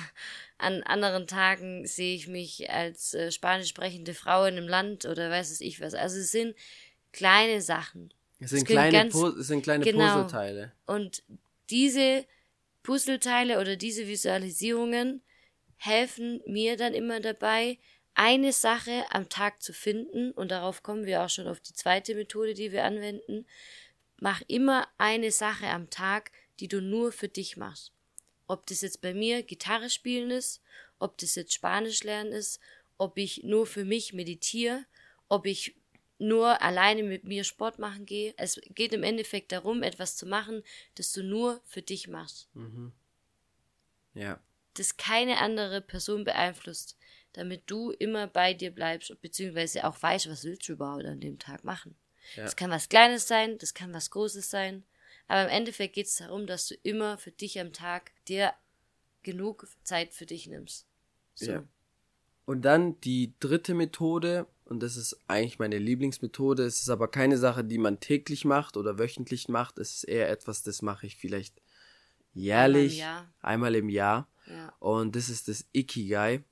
An 0.59 0.83
anderen 0.85 1.27
Tagen 1.27 1.87
sehe 1.87 2.15
ich 2.15 2.29
mich 2.29 2.71
als 2.71 3.13
äh, 3.15 3.33
spanisch 3.33 3.69
sprechende 3.69 4.15
Frau 4.15 4.45
in 4.45 4.57
einem 4.57 4.69
Land 4.69 5.05
oder 5.05 5.31
weiß 5.31 5.51
es 5.51 5.61
ich 5.61 5.81
was. 5.81 5.95
Also 5.95 6.19
es 6.19 6.31
sind 6.31 6.55
kleine 7.13 7.61
Sachen. 7.61 8.15
Es 8.39 8.51
sind 8.51 8.67
kleine, 8.67 8.93
ganz, 8.93 9.15
es 9.15 9.49
sind 9.49 9.63
kleine 9.63 9.85
genau. 9.85 10.23
Puzzleteile. 10.23 10.73
Und 10.87 11.23
diese 11.71 12.25
Puzzleteile 12.83 13.61
oder 13.61 13.77
diese 13.77 14.07
Visualisierungen 14.07 15.23
helfen 15.77 16.41
mir 16.47 16.77
dann 16.77 16.95
immer 16.95 17.21
dabei, 17.21 17.79
eine 18.15 18.53
Sache 18.53 19.05
am 19.11 19.29
Tag 19.29 19.61
zu 19.61 19.73
finden, 19.73 20.31
und 20.31 20.51
darauf 20.51 20.83
kommen 20.83 21.05
wir 21.05 21.23
auch 21.23 21.29
schon 21.29 21.49
auf 21.49 21.61
die 21.61 21.75
zweite 21.75 22.15
Methode, 22.15 22.55
die 22.55 22.73
wir 22.73 22.85
anwenden. 22.85 23.47
Mach 24.19 24.41
immer 24.49 24.89
eine 24.97 25.31
Sache 25.31 25.67
am 25.67 25.91
Tag, 25.91 26.31
die 26.61 26.69
du 26.69 26.81
nur 26.81 27.13
für 27.13 27.29
dich 27.29 27.57
machst. 27.57 27.93
Ob 28.47 28.67
das 28.67 28.81
jetzt 28.83 29.01
bei 29.01 29.13
mir 29.13 29.43
Gitarre 29.43 29.91
spielen 29.91 30.31
ist, 30.31 30.63
ob 30.99 31.19
das 31.19 31.35
jetzt 31.35 31.53
Spanisch 31.53 32.05
lernen 32.05 32.33
ist, 32.33 32.61
ob 32.99 33.19
ich 33.19 33.43
nur 33.43 33.67
für 33.67 33.85
mich 33.85 34.13
meditiere, 34.13 34.87
ob 35.29 35.47
ich 35.47 35.75
nur 36.19 36.63
alleine 36.63 37.03
mit 37.03 37.25
mir 37.25 37.45
Sport 37.45 37.79
machen 37.79 38.07
gehe. 38.07 38.35
Es 38.37 38.61
geht 38.71 38.93
im 38.93 39.03
Endeffekt 39.03 39.53
darum, 39.53 39.83
etwas 39.83 40.17
zu 40.17 40.27
machen, 40.27 40.63
das 40.95 41.13
du 41.13 41.23
nur 41.23 41.61
für 41.65 41.83
dich 41.83 42.09
machst. 42.09 42.49
Mhm. 42.55 42.93
Ja. 44.15 44.41
Das 44.75 44.97
keine 44.97 45.39
andere 45.39 45.81
Person 45.81 46.25
beeinflusst, 46.25 46.97
damit 47.33 47.65
du 47.67 47.91
immer 47.91 48.27
bei 48.27 48.55
dir 48.55 48.71
bleibst, 48.71 49.21
beziehungsweise 49.21 49.85
auch 49.85 50.01
weißt, 50.01 50.31
was 50.31 50.45
willst 50.45 50.69
du 50.69 50.73
überhaupt 50.73 51.05
an 51.05 51.21
dem 51.21 51.39
Tag 51.39 51.65
machen. 51.65 51.97
Ja. 52.35 52.45
Das 52.45 52.57
kann 52.57 52.71
was 52.71 52.89
Kleines 52.89 53.29
sein, 53.29 53.59
das 53.59 53.75
kann 53.75 53.93
was 53.93 54.11
Großes 54.11 54.51
sein. 54.51 54.85
Aber 55.29 55.43
im 55.43 55.49
Endeffekt 55.49 55.95
geht 55.95 56.07
es 56.07 56.17
darum, 56.17 56.47
dass 56.47 56.69
du 56.69 56.75
immer 56.83 57.19
für 57.19 57.33
dich 57.33 57.59
am 57.61 57.73
Tag 57.73 58.13
dir 58.29 58.53
genug 59.23 59.67
Zeit 59.83 60.15
für 60.15 60.27
dich 60.27 60.47
nimmst. 60.47 60.87
So. 61.35 61.51
Ja. 61.51 61.65
Und 62.45 62.63
dann 62.63 63.01
die 63.01 63.35
dritte 63.41 63.75
Methode, 63.75 64.47
und 64.65 64.81
das 64.81 64.97
ist 64.97 65.19
eigentlich 65.27 65.59
meine 65.59 65.79
Lieblingsmethode, 65.79 66.65
es 66.65 66.81
ist 66.81 66.89
aber 66.89 67.09
keine 67.09 67.39
Sache, 67.39 67.65
die 67.65 67.79
man 67.79 67.99
täglich 67.99 68.45
macht 68.45 68.77
oder 68.77 68.99
wöchentlich 68.99 69.49
macht, 69.49 69.79
es 69.79 69.97
ist 69.97 70.05
eher 70.05 70.31
etwas, 70.31 70.63
das 70.63 70.81
mache 70.81 71.07
ich 71.07 71.17
vielleicht 71.17 71.61
jährlich, 72.35 73.03
einmal 73.03 73.15
im 73.15 73.19
Jahr. 73.19 73.33
Einmal 73.43 73.75
im 73.75 73.89
Jahr. 73.89 74.29
Ja. 74.47 74.73
Und 74.79 75.17
das 75.17 75.29
ist 75.29 75.49
das 75.49 75.67
Ikigai. 75.73 76.45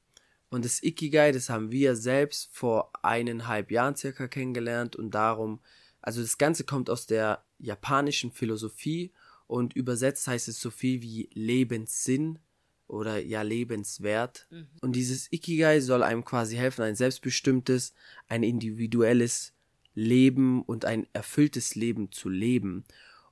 Und 0.50 0.64
das 0.64 0.82
Ikigai, 0.82 1.30
das 1.30 1.48
haben 1.48 1.70
wir 1.70 1.94
selbst 1.94 2.48
vor 2.52 2.90
eineinhalb 3.02 3.70
Jahren 3.70 3.96
circa 3.96 4.26
kennengelernt 4.26 4.96
und 4.96 5.12
darum, 5.12 5.60
also 6.04 6.20
das 6.20 6.36
Ganze 6.36 6.64
kommt 6.64 6.90
aus 6.90 7.06
der 7.06 7.42
japanischen 7.58 8.30
Philosophie 8.30 9.10
und 9.46 9.74
übersetzt 9.74 10.26
heißt 10.28 10.48
es 10.48 10.60
so 10.60 10.70
viel 10.70 11.00
wie 11.00 11.30
Lebenssinn 11.32 12.38
oder 12.86 13.18
ja 13.18 13.40
lebenswert. 13.40 14.46
Mhm. 14.50 14.68
Und 14.82 14.96
dieses 14.96 15.32
Ikigai 15.32 15.80
soll 15.80 16.02
einem 16.02 16.22
quasi 16.22 16.56
helfen, 16.56 16.82
ein 16.82 16.94
selbstbestimmtes, 16.94 17.94
ein 18.28 18.42
individuelles 18.42 19.54
Leben 19.94 20.62
und 20.62 20.84
ein 20.84 21.06
erfülltes 21.14 21.74
Leben 21.74 22.12
zu 22.12 22.28
leben. 22.28 22.84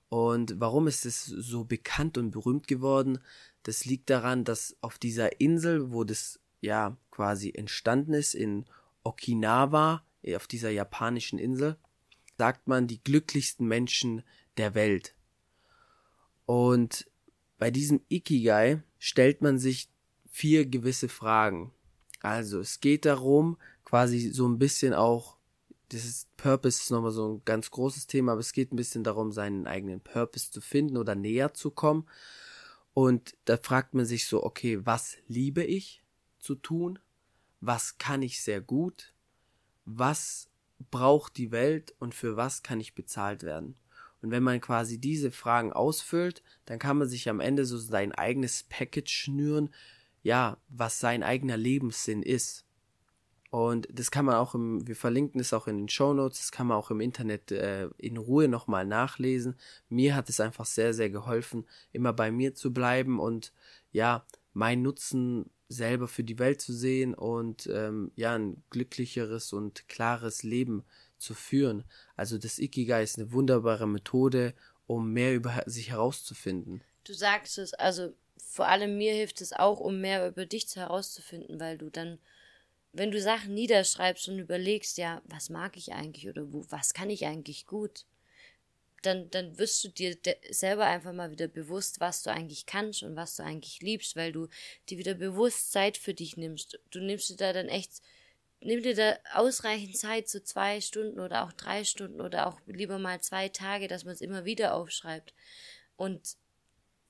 Und 0.09 0.59
warum 0.59 0.87
ist 0.87 1.05
es 1.05 1.27
so 1.27 1.65
bekannt 1.65 2.17
und 2.17 2.31
berühmt 2.31 2.69
geworden? 2.69 3.19
Das 3.65 3.85
liegt 3.85 4.09
daran, 4.09 4.45
dass 4.45 4.79
auf 4.81 4.99
dieser 4.99 5.43
Insel, 5.43 5.93
wo 5.93 6.05
das 6.05 6.41
ja 6.63 6.97
quasi 7.11 7.53
entstanden 7.55 8.15
ist, 8.15 8.35
in 8.35 8.65
Okinawa, 9.03 10.07
auf 10.35 10.47
dieser 10.47 10.71
japanischen 10.71 11.39
Insel, 11.39 11.77
sagt 12.43 12.67
man, 12.67 12.89
die 12.89 13.01
glücklichsten 13.01 13.69
Menschen 13.69 14.25
der 14.57 14.75
Welt. 14.75 15.15
Und 16.45 17.09
bei 17.57 17.71
diesem 17.71 18.01
Ikigai 18.09 18.83
stellt 18.99 19.43
man 19.43 19.61
sich 19.61 19.89
vier 20.29 20.67
gewisse 20.67 21.09
Fragen. 21.09 21.73
Also 22.21 22.59
es 22.59 22.81
geht 22.81 23.05
darum, 23.05 23.59
quasi 23.85 24.31
so 24.31 24.49
ein 24.49 24.59
bisschen 24.59 24.93
auch, 24.93 25.37
das 25.91 26.05
ist 26.05 26.37
Purpose 26.37 26.83
ist 26.83 26.91
nochmal 26.91 27.13
so 27.13 27.35
ein 27.35 27.43
ganz 27.45 27.71
großes 27.71 28.09
Thema, 28.09 28.33
aber 28.33 28.41
es 28.41 28.53
geht 28.53 28.73
ein 28.73 28.77
bisschen 28.77 29.05
darum, 29.05 29.31
seinen 29.31 29.69
eigenen 29.69 30.01
Purpose 30.01 30.51
zu 30.51 30.61
finden 30.61 30.97
oder 30.97 31.15
näher 31.15 31.55
zu 31.55 31.71
kommen. 31.71 32.09
Und 32.93 33.37
da 33.45 33.57
fragt 33.57 33.95
man 33.95 34.05
sich 34.05 34.27
so, 34.27 34.43
okay, 34.43 34.85
was 34.85 35.17
liebe 35.29 35.63
ich 35.63 36.03
zu 36.41 36.57
tun? 36.57 36.99
Was 37.61 37.99
kann 37.99 38.21
ich 38.21 38.43
sehr 38.43 38.61
gut? 38.61 39.15
Was 39.85 40.49
braucht 40.91 41.37
die 41.37 41.51
Welt 41.51 41.95
und 41.99 42.15
für 42.15 42.37
was 42.37 42.63
kann 42.63 42.81
ich 42.81 42.95
bezahlt 42.95 43.43
werden? 43.43 43.77
Und 44.23 44.31
wenn 44.31 44.43
man 44.43 44.61
quasi 44.61 44.99
diese 44.99 45.31
Fragen 45.31 45.73
ausfüllt, 45.73 46.43
dann 46.65 46.79
kann 46.79 46.99
man 46.99 47.09
sich 47.09 47.29
am 47.29 47.41
Ende 47.41 47.65
so 47.65 47.77
sein 47.77 48.13
eigenes 48.13 48.63
Package 48.63 49.13
schnüren, 49.13 49.71
ja, 50.23 50.59
was 50.69 51.01
sein 51.01 51.23
eigener 51.23 51.57
Lebenssinn 51.57 52.23
ist. 52.23 52.65
Und 53.51 53.87
das 53.93 54.11
kann 54.11 54.25
man 54.25 54.37
auch 54.37 54.55
im, 54.55 54.87
wir 54.87 54.97
verlinken 54.97 55.41
es 55.41 55.53
auch 55.53 55.67
in 55.67 55.77
den 55.77 55.89
Show 55.89 56.15
Notes, 56.15 56.39
das 56.39 56.53
kann 56.53 56.69
man 56.69 56.79
auch 56.79 56.91
im 56.91 57.01
Internet 57.01 57.53
äh, 57.53 57.89
in 57.99 58.17
Ruhe 58.17 58.49
nochmal 58.49 58.87
nachlesen. 58.87 59.57
Mir 59.91 60.15
hat 60.15 60.31
es 60.31 60.41
einfach 60.41 60.65
sehr, 60.65 60.95
sehr 60.95 61.11
geholfen, 61.11 61.67
immer 61.93 62.15
bei 62.15 62.31
mir 62.31 62.55
zu 62.55 62.73
bleiben 62.73 63.21
und 63.21 63.53
ja, 63.91 64.25
mein 64.55 64.81
Nutzen 64.81 65.51
selber 65.73 66.09
für 66.09 66.25
die 66.25 66.39
Welt 66.39 66.61
zu 66.61 66.73
sehen 66.73 67.15
und 67.15 67.67
ähm, 67.73 68.13
ja, 68.15 68.35
ein 68.35 68.63
glücklicheres 68.71 69.53
und 69.53 69.89
klares 69.89 70.43
Leben 70.43 70.85
zu 71.19 71.35
führen. 71.35 71.85
Also 72.17 72.39
das 72.39 72.59
Ikigai 72.59 73.03
ist 73.03 73.19
eine 73.19 73.33
wunderbare 73.33 73.89
Methode, 73.89 74.55
um 74.87 75.13
mehr 75.13 75.35
über 75.35 75.63
sich 75.67 75.91
herauszufinden. 75.91 76.83
Du 77.05 77.15
sagst 77.15 77.59
es, 77.59 77.75
also 77.75 78.13
vor 78.37 78.69
allem 78.69 78.99
mir 78.99 79.15
hilft 79.15 79.41
es 79.41 79.53
auch, 79.53 79.81
um 79.81 80.01
mehr 80.01 80.29
über 80.29 80.45
dich 80.45 80.77
herauszufinden, 80.77 81.59
weil 81.59 81.79
du 81.79 81.91
dann, 81.91 82.19
wenn 82.93 83.11
du 83.11 83.21
Sachen 83.21 83.55
niederschreibst 83.55 84.29
und 84.29 84.39
überlegst, 84.39 84.99
ja, 84.99 85.23
was 85.25 85.49
mag 85.49 85.77
ich 85.77 85.93
eigentlich 85.93 86.29
oder 86.29 86.53
wo, 86.53 86.65
was 86.69 86.93
kann 86.93 87.09
ich 87.09 87.25
eigentlich 87.27 87.67
gut, 87.67 88.05
dann, 89.03 89.31
dann 89.31 89.59
wirst 89.59 89.83
du 89.85 89.89
dir 89.89 90.17
selber 90.51 90.87
einfach 90.87 91.13
mal 91.13 91.31
wieder 91.31 91.49
bewusst, 91.49 92.01
was 92.01 92.23
du 92.23 92.31
eigentlich 92.31 92.67
kannst 92.67 93.03
und 93.03 93.17
was 93.17 93.37
du 93.37 93.43
eigentlich 93.43 93.81
liebst, 93.81 94.17
weil 94.17 94.33
du 94.33 94.49
dir 94.89 94.99
wieder 94.99 95.15
bewusst 95.15 95.73
Zeit 95.73 95.97
für 95.97 96.15
dich 96.15 96.37
nimmst. 96.37 96.79
Du 96.91 97.01
nimmst 97.01 97.31
dir 97.31 97.37
da 97.37 97.53
dann 97.53 97.69
echt, 97.69 98.01
nimm 98.61 98.83
dir 98.83 98.95
da 98.95 99.19
ausreichend 99.35 99.97
Zeit, 99.97 100.29
so 100.29 100.41
zwei 100.41 100.81
Stunden 100.81 101.21
oder 101.21 101.45
auch 101.45 101.53
drei 101.53 101.85
Stunden 101.85 102.21
oder 102.21 102.47
auch 102.47 102.61
lieber 102.67 102.99
mal 102.99 103.21
zwei 103.21 103.49
Tage, 103.49 103.89
dass 103.89 104.05
man 104.05 104.15
es 104.15 104.21
immer 104.21 104.45
wieder 104.45 104.75
aufschreibt. 104.75 105.35
Und 105.97 106.37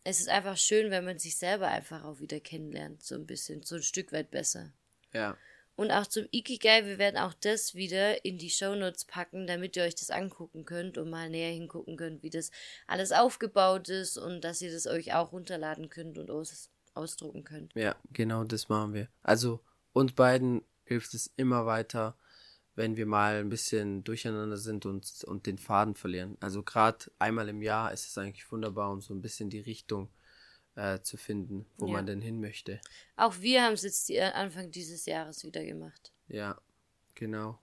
es 0.05 0.21
ist 0.21 0.29
einfach 0.29 0.57
schön, 0.57 0.91
wenn 0.91 1.05
man 1.05 1.19
sich 1.19 1.37
selber 1.37 1.69
einfach 1.69 2.05
auch 2.05 2.21
wieder 2.21 2.41
kennenlernt, 2.41 3.03
so 3.03 3.15
ein 3.15 3.27
bisschen, 3.27 3.63
so 3.63 3.77
ein 3.77 3.83
Stück 3.83 4.13
weit 4.13 4.31
besser. 4.31 4.73
Ja. 5.13 5.37
Und 5.75 5.91
auch 5.91 6.07
zum 6.07 6.27
Ikigai, 6.31 6.85
wir 6.85 6.99
werden 6.99 7.17
auch 7.17 7.35
das 7.35 7.75
wieder 7.75 8.25
in 8.25 8.39
die 8.39 8.51
Shownotes 8.51 9.07
packen, 9.07 9.47
damit 9.47 9.77
ihr 9.77 9.85
euch 9.85 9.95
das 9.95 10.11
angucken 10.11 10.65
könnt 10.65 10.99
und 10.99 11.09
mal 11.09 11.31
näher 11.31 11.53
hingucken 11.53 11.97
könnt, 11.97 12.23
wie 12.23 12.31
das 12.31 12.51
alles 12.87 13.11
aufgebaut 13.13 13.89
ist 13.89 14.19
und 14.19 14.43
dass 14.43 14.61
ihr 14.61 14.71
das 14.71 14.87
euch 14.87 15.15
auch 15.15 15.33
runterladen 15.33 15.89
könnt 15.89 16.19
und 16.19 16.31
aus 16.31 16.71
ausdrucken 16.95 17.45
könnt. 17.45 17.75
Ja, 17.75 17.97
genau, 18.13 18.45
das 18.45 18.69
machen 18.69 18.95
wir. 18.95 19.09
Also 19.23 19.61
uns 19.93 20.13
beiden 20.13 20.63
hilft 20.85 21.15
es 21.15 21.33
immer 21.37 21.67
weiter, 21.67 22.17
wenn 22.75 22.97
wir 22.97 23.07
mal 23.07 23.37
ein 23.37 23.49
bisschen 23.49 24.05
durcheinander 24.05 24.57
sind 24.57 24.87
und, 24.87 25.25
und 25.25 25.47
den 25.47 25.59
Faden 25.59 25.95
verlieren. 25.95 26.37
Also 26.41 26.63
gerade 26.63 27.11
einmal 27.19 27.49
im 27.49 27.63
Jahr 27.63 27.93
ist 27.93 28.07
es 28.07 28.19
eigentlich 28.19 28.51
wunderbar, 28.51 28.91
um 28.91 29.01
so 29.01 29.15
ein 29.15 29.21
bisschen 29.21 29.51
die 29.51 29.61
Richtung 29.61 30.11
äh, 30.75 31.01
zu 31.01 31.17
finden, 31.17 31.67
wo 31.77 31.87
ja. 31.87 31.93
man 31.93 32.07
denn 32.07 32.21
hin 32.21 32.41
möchte. 32.41 32.81
Auch 33.17 33.41
wir 33.41 33.63
haben 33.63 33.75
es 33.75 33.83
jetzt 33.83 34.09
die, 34.09 34.17
äh, 34.17 34.33
Anfang 34.33 34.71
dieses 34.71 35.07
Jahres 35.07 35.45
wieder 35.45 35.65
gemacht. 35.65 36.13
Ja, 36.29 36.61
genau. 37.15 37.59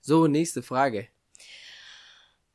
So, 0.00 0.26
nächste 0.26 0.62
Frage. 0.62 1.08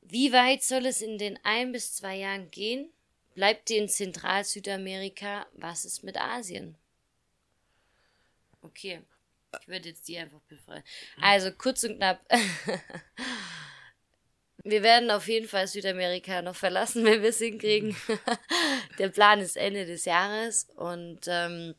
Wie 0.02 0.32
weit 0.32 0.64
soll 0.64 0.86
es 0.86 1.02
in 1.02 1.18
den 1.18 1.40
ein 1.44 1.72
bis 1.72 1.96
zwei 1.96 2.18
Jahren 2.18 2.50
gehen? 2.52 2.90
Bleibt 3.36 3.70
ihr 3.70 3.78
in 3.78 3.90
Zentral-Südamerika? 3.90 5.48
Was 5.54 5.86
ist 5.86 6.04
mit 6.04 6.18
Asien? 6.18 6.76
Okay, 8.62 9.02
ich 9.62 9.68
würde 9.68 9.90
jetzt 9.90 10.08
die 10.08 10.18
einfach 10.18 10.42
befreien. 10.42 10.84
Also 11.22 11.52
kurz 11.52 11.84
und 11.84 11.98
knapp. 11.98 12.26
Wir 14.70 14.84
werden 14.84 15.12
auf 15.12 15.28
jeden 15.28 15.48
Fall 15.48 15.68
Südamerika 15.68 16.42
noch 16.42 16.56
verlassen, 16.56 17.06
wenn 17.06 17.22
wir 17.22 17.30
es 17.30 17.40
hinkriegen. 17.40 17.96
Der 19.00 19.10
Plan 19.10 19.40
ist 19.40 19.58
Ende 19.58 19.86
des 19.86 20.06
Jahres 20.06 20.68
und 20.76 21.22
ähm, 21.28 21.74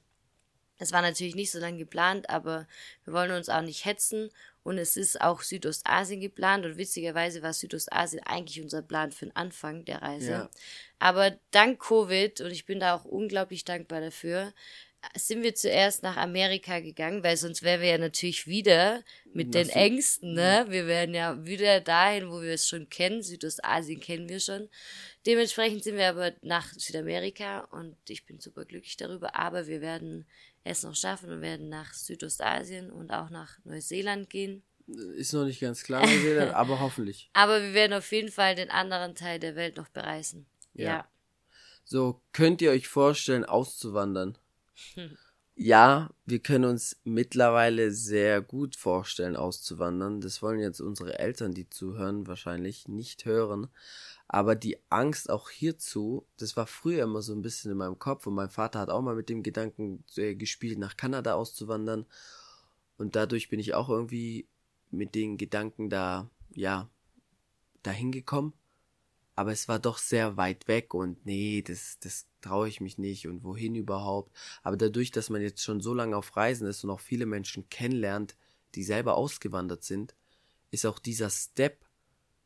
es 0.78 0.92
war 0.92 1.02
natürlich 1.02 1.34
nicht 1.34 1.50
so 1.50 1.58
lange 1.58 1.78
geplant, 1.78 2.30
aber 2.30 2.66
wir 3.04 3.12
wollen 3.12 3.32
uns 3.32 3.48
auch 3.48 3.62
nicht 3.62 3.84
hetzen 3.84 4.30
und 4.62 4.78
es 4.78 4.96
ist 4.96 5.20
auch 5.20 5.42
Südostasien 5.42 6.20
geplant 6.20 6.64
und 6.64 6.78
witzigerweise 6.78 7.42
war 7.42 7.52
Südostasien 7.52 8.22
eigentlich 8.24 8.62
unser 8.62 8.82
Plan 8.82 9.12
für 9.12 9.26
den 9.26 9.36
Anfang 9.36 9.84
der 9.84 10.02
Reise. 10.02 10.30
Ja. 10.30 10.50
Aber 10.98 11.36
dank 11.50 11.80
Covid 11.80 12.40
und 12.40 12.50
ich 12.50 12.64
bin 12.64 12.80
da 12.80 12.94
auch 12.94 13.04
unglaublich 13.04 13.64
dankbar 13.64 14.00
dafür, 14.00 14.52
sind 15.14 15.42
wir 15.42 15.54
zuerst 15.54 16.02
nach 16.02 16.16
Amerika 16.16 16.80
gegangen, 16.80 17.22
weil 17.22 17.36
sonst 17.36 17.62
wären 17.62 17.80
wir 17.80 17.88
ja 17.88 17.98
natürlich 17.98 18.46
wieder 18.46 19.02
mit 19.32 19.54
den 19.54 19.68
Ängsten, 19.68 20.34
ne? 20.34 20.66
Wir 20.68 20.86
wären 20.86 21.14
ja 21.14 21.44
wieder 21.44 21.80
dahin, 21.80 22.30
wo 22.30 22.40
wir 22.40 22.52
es 22.52 22.68
schon 22.68 22.88
kennen. 22.88 23.22
Südostasien 23.22 24.00
kennen 24.00 24.28
wir 24.28 24.40
schon. 24.40 24.68
Dementsprechend 25.26 25.84
sind 25.84 25.96
wir 25.96 26.08
aber 26.08 26.32
nach 26.42 26.72
Südamerika 26.72 27.60
und 27.70 27.96
ich 28.08 28.24
bin 28.26 28.40
super 28.40 28.64
glücklich 28.64 28.96
darüber. 28.96 29.36
Aber 29.36 29.66
wir 29.66 29.80
werden 29.80 30.26
es 30.64 30.82
noch 30.82 30.96
schaffen 30.96 31.30
und 31.30 31.40
werden 31.42 31.68
nach 31.68 31.94
Südostasien 31.94 32.90
und 32.90 33.10
auch 33.10 33.30
nach 33.30 33.58
Neuseeland 33.64 34.30
gehen. 34.30 34.62
Ist 35.16 35.34
noch 35.34 35.44
nicht 35.44 35.60
ganz 35.60 35.82
klar, 35.82 36.06
Neuseeland, 36.06 36.52
aber 36.54 36.80
hoffentlich. 36.80 37.30
Aber 37.34 37.60
wir 37.62 37.74
werden 37.74 37.92
auf 37.92 38.10
jeden 38.10 38.30
Fall 38.30 38.54
den 38.54 38.70
anderen 38.70 39.14
Teil 39.14 39.38
der 39.38 39.54
Welt 39.54 39.76
noch 39.76 39.88
bereisen. 39.88 40.46
Ja. 40.74 40.84
ja. 40.84 41.08
So, 41.84 42.22
könnt 42.32 42.60
ihr 42.62 42.70
euch 42.70 42.88
vorstellen, 42.88 43.44
auszuwandern? 43.44 44.36
Ja, 45.60 46.10
wir 46.24 46.38
können 46.38 46.66
uns 46.66 47.00
mittlerweile 47.02 47.90
sehr 47.90 48.40
gut 48.40 48.76
vorstellen, 48.76 49.34
auszuwandern. 49.34 50.20
Das 50.20 50.40
wollen 50.40 50.60
jetzt 50.60 50.80
unsere 50.80 51.18
Eltern, 51.18 51.52
die 51.52 51.68
zuhören, 51.68 52.28
wahrscheinlich 52.28 52.86
nicht 52.86 53.24
hören. 53.24 53.66
Aber 54.28 54.54
die 54.54 54.78
Angst 54.88 55.30
auch 55.30 55.50
hierzu, 55.50 56.26
das 56.36 56.56
war 56.56 56.68
früher 56.68 57.02
immer 57.02 57.22
so 57.22 57.32
ein 57.32 57.42
bisschen 57.42 57.72
in 57.72 57.78
meinem 57.78 57.98
Kopf 57.98 58.26
und 58.28 58.34
mein 58.34 58.50
Vater 58.50 58.78
hat 58.78 58.90
auch 58.90 59.02
mal 59.02 59.16
mit 59.16 59.28
dem 59.28 59.42
Gedanken 59.42 60.04
äh, 60.16 60.36
gespielt, 60.36 60.78
nach 60.78 60.96
Kanada 60.96 61.34
auszuwandern. 61.34 62.06
Und 62.96 63.16
dadurch 63.16 63.48
bin 63.48 63.58
ich 63.58 63.74
auch 63.74 63.88
irgendwie 63.88 64.46
mit 64.90 65.16
den 65.16 65.38
Gedanken 65.38 65.90
da, 65.90 66.30
ja, 66.54 66.88
dahin 67.82 68.12
gekommen. 68.12 68.52
Aber 69.38 69.52
es 69.52 69.68
war 69.68 69.78
doch 69.78 69.98
sehr 69.98 70.36
weit 70.36 70.66
weg 70.66 70.94
und 70.94 71.24
nee, 71.24 71.62
das, 71.62 72.00
das 72.00 72.26
traue 72.40 72.68
ich 72.68 72.80
mich 72.80 72.98
nicht 72.98 73.28
und 73.28 73.44
wohin 73.44 73.76
überhaupt. 73.76 74.36
Aber 74.64 74.76
dadurch, 74.76 75.12
dass 75.12 75.30
man 75.30 75.42
jetzt 75.42 75.62
schon 75.62 75.80
so 75.80 75.94
lange 75.94 76.16
auf 76.16 76.36
Reisen 76.36 76.66
ist 76.66 76.82
und 76.82 76.90
auch 76.90 76.98
viele 76.98 77.24
Menschen 77.24 77.68
kennenlernt, 77.68 78.36
die 78.74 78.82
selber 78.82 79.16
ausgewandert 79.16 79.84
sind, 79.84 80.16
ist 80.72 80.84
auch 80.86 80.98
dieser 80.98 81.30
Step, 81.30 81.86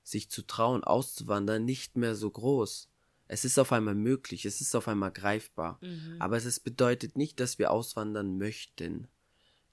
sich 0.02 0.28
zu 0.28 0.42
trauen, 0.42 0.84
auszuwandern, 0.84 1.64
nicht 1.64 1.96
mehr 1.96 2.14
so 2.14 2.30
groß. 2.30 2.90
Es 3.26 3.46
ist 3.46 3.58
auf 3.58 3.72
einmal 3.72 3.94
möglich, 3.94 4.44
es 4.44 4.61
ist 4.61 4.75
auf 4.75 4.87
einmal 4.87 5.12
greifbar. 5.12 5.78
Aber 6.18 6.37
es 6.37 6.61
bedeutet 6.61 7.16
nicht, 7.16 7.40
dass 7.40 7.58
wir 7.58 7.70
auswandern 7.70 8.37
möchten. 8.37 9.08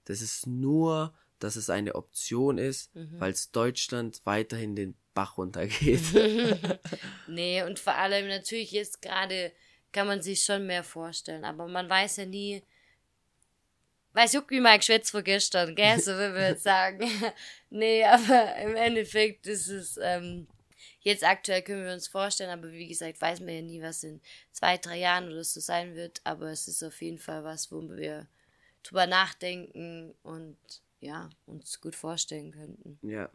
Das 0.06 0.22
ist 0.22 0.48
nur, 0.48 1.14
dass 1.40 1.58
es 1.58 1.70
eine 1.70 1.96
Option 1.96 2.58
ist, 2.58 2.92
weil 3.20 3.34
es 3.34 3.52
Deutschland 3.52 4.22
weiterhin 4.24 4.78
den 4.78 4.96
Bach 5.20 5.38
runtergeht. 5.38 6.02
Nee, 7.28 7.62
und 7.64 7.78
vor 7.78 7.94
allem 7.94 8.28
natürlich 8.28 8.72
jetzt 8.72 9.02
gerade 9.02 9.52
kann 9.92 10.08
man 10.08 10.22
sich 10.22 10.44
schon 10.44 10.66
mehr 10.66 10.84
vorstellen, 10.84 11.44
aber 11.44 11.68
man 11.68 11.90
weiß 11.90 12.18
ja 12.18 12.26
nie, 12.26 12.64
weiß 14.14 14.34
juckt 14.34 14.50
wie 14.50 14.62
mein 14.62 14.80
Geschwätz 14.80 15.12
von 15.12 15.24
gestern, 15.24 15.76
gell, 15.76 16.00
so 16.00 16.12
will 16.12 16.34
wir 16.34 16.50
jetzt 16.50 16.64
sagen. 16.64 17.06
nee, 17.70 18.04
aber 18.04 18.56
im 18.56 18.76
Endeffekt 18.76 19.46
ist 19.46 19.68
es, 19.68 20.00
ähm, 20.02 20.48
jetzt 21.02 21.26
aktuell 21.26 21.62
können 21.64 21.86
wir 21.86 21.94
uns 21.94 22.08
vorstellen, 22.08 22.50
aber 22.58 22.72
wie 22.72 22.88
gesagt, 22.88 23.22
weiß 23.22 23.42
man 23.42 23.50
ja 23.50 23.62
nie, 23.62 23.82
was 23.82 24.04
in 24.04 24.22
zwei, 24.54 24.78
drei 24.78 25.00
Jahren 25.00 25.28
oder 25.28 25.44
so 25.44 25.60
sein 25.60 25.96
wird, 25.96 26.22
aber 26.24 26.50
es 26.50 26.68
ist 26.68 26.82
auf 26.82 27.02
jeden 27.02 27.20
Fall 27.20 27.44
was, 27.44 27.72
wo 27.72 27.82
wir 27.90 28.28
drüber 28.84 29.06
nachdenken 29.06 30.16
und 30.24 30.58
ja, 31.02 31.30
uns 31.46 31.82
gut 31.82 31.96
vorstellen 31.96 32.52
könnten. 32.52 33.00
ja. 33.02 33.30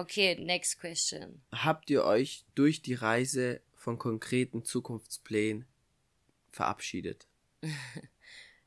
Okay, 0.00 0.34
next 0.38 0.78
question. 0.78 1.42
Habt 1.52 1.88
ihr 1.90 2.04
euch 2.04 2.44
durch 2.54 2.82
die 2.82 2.94
Reise 2.94 3.60
von 3.74 3.98
konkreten 3.98 4.64
Zukunftsplänen 4.64 5.66
verabschiedet? 6.52 7.26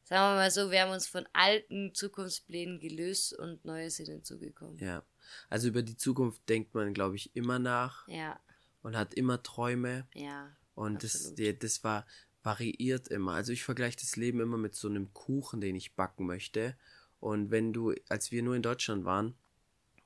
Sagen 0.03 0.33
wir 0.33 0.35
mal 0.37 0.49
so, 0.51 0.71
wir 0.71 0.81
haben 0.81 0.91
uns 0.91 1.05
von 1.07 1.27
alten 1.33 1.93
Zukunftsplänen 1.93 2.79
gelöst 2.79 3.37
und 3.37 3.63
neue 3.63 3.91
sind 3.91 4.07
hinzugekommen. 4.07 4.79
Ja. 4.79 5.03
Also 5.49 5.67
über 5.67 5.83
die 5.83 5.97
Zukunft 5.97 6.47
denkt 6.49 6.73
man, 6.73 6.93
glaube 6.95 7.15
ich, 7.15 7.35
immer 7.35 7.59
nach 7.59 8.07
Ja, 8.07 8.39
und 8.81 8.97
hat 8.97 9.13
immer 9.13 9.43
Träume. 9.43 10.07
ja. 10.15 10.55
Und 10.73 11.03
das, 11.03 11.13
Absolut. 11.15 11.37
die- 11.39 11.59
das 11.59 11.83
war 11.83 12.07
variiert 12.41 13.09
immer. 13.09 13.33
Also 13.33 13.51
ich 13.51 13.63
vergleiche 13.65 13.97
das 13.97 14.15
Leben 14.15 14.39
immer 14.39 14.57
mit 14.57 14.73
so 14.75 14.87
einem 14.87 15.13
Kuchen, 15.13 15.59
den 15.59 15.75
ich 15.75 15.93
backen 15.95 16.25
möchte. 16.25 16.77
Und 17.19 17.51
wenn 17.51 17.73
du, 17.73 17.93
als 18.07 18.31
wir 18.31 18.41
nur 18.43 18.55
in 18.55 18.61
Deutschland 18.61 19.03
waren, 19.03 19.35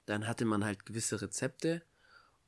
dann 0.05 0.27
hatte 0.27 0.45
man 0.45 0.63
halt 0.63 0.85
gewisse 0.85 1.21
Rezepte. 1.21 1.81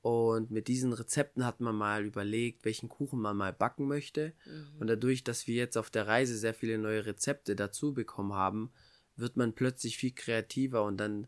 Und 0.01 0.51
mit 0.51 0.67
diesen 0.67 0.93
Rezepten 0.93 1.43
hat 1.45 1.62
man 1.62 1.75
mal 1.75 2.05
überlegt, 2.05 2.63
welchen 2.63 2.89
Kuchen 2.89 3.20
man 3.20 3.35
mal 3.35 3.51
backen 3.51 3.87
möchte. 3.87 4.33
Mhm. 4.46 4.81
Und 4.81 4.87
dadurch, 4.87 5.24
dass 5.24 5.48
wir 5.48 5.55
jetzt 5.55 5.77
auf 5.77 5.89
der 5.89 6.05
Reise 6.05 6.37
sehr 6.37 6.53
viele 6.53 6.77
neue 6.77 7.07
Rezepte 7.07 7.55
dazu 7.55 7.94
bekommen 7.94 8.33
haben, 8.33 8.72
wird 9.15 9.35
man 9.35 9.53
plötzlich 9.53 9.98
viel 9.98 10.11
kreativer 10.11 10.83
und 10.83 10.98
dann, 10.98 11.27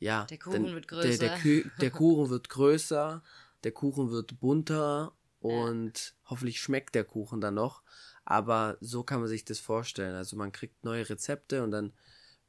ja. 0.00 0.26
Der 0.26 0.38
Kuchen 0.38 0.64
dann, 0.64 0.74
wird 0.74 0.90
Der, 0.90 0.98
der, 0.98 1.28
größer. 1.30 1.34
Kü- 1.36 1.70
der 1.80 1.90
Kuchen 1.90 2.28
wird 2.28 2.50
größer, 2.50 3.22
der 3.64 3.72
Kuchen 3.72 4.10
wird 4.10 4.38
bunter 4.38 5.14
und 5.38 6.14
hoffentlich 6.26 6.60
schmeckt 6.60 6.94
der 6.94 7.04
Kuchen 7.04 7.40
dann 7.40 7.54
noch. 7.54 7.82
Aber 8.26 8.76
so 8.82 9.02
kann 9.02 9.20
man 9.20 9.28
sich 9.28 9.46
das 9.46 9.60
vorstellen. 9.60 10.14
Also 10.14 10.36
man 10.36 10.52
kriegt 10.52 10.84
neue 10.84 11.08
Rezepte 11.08 11.64
und 11.64 11.70
dann 11.70 11.94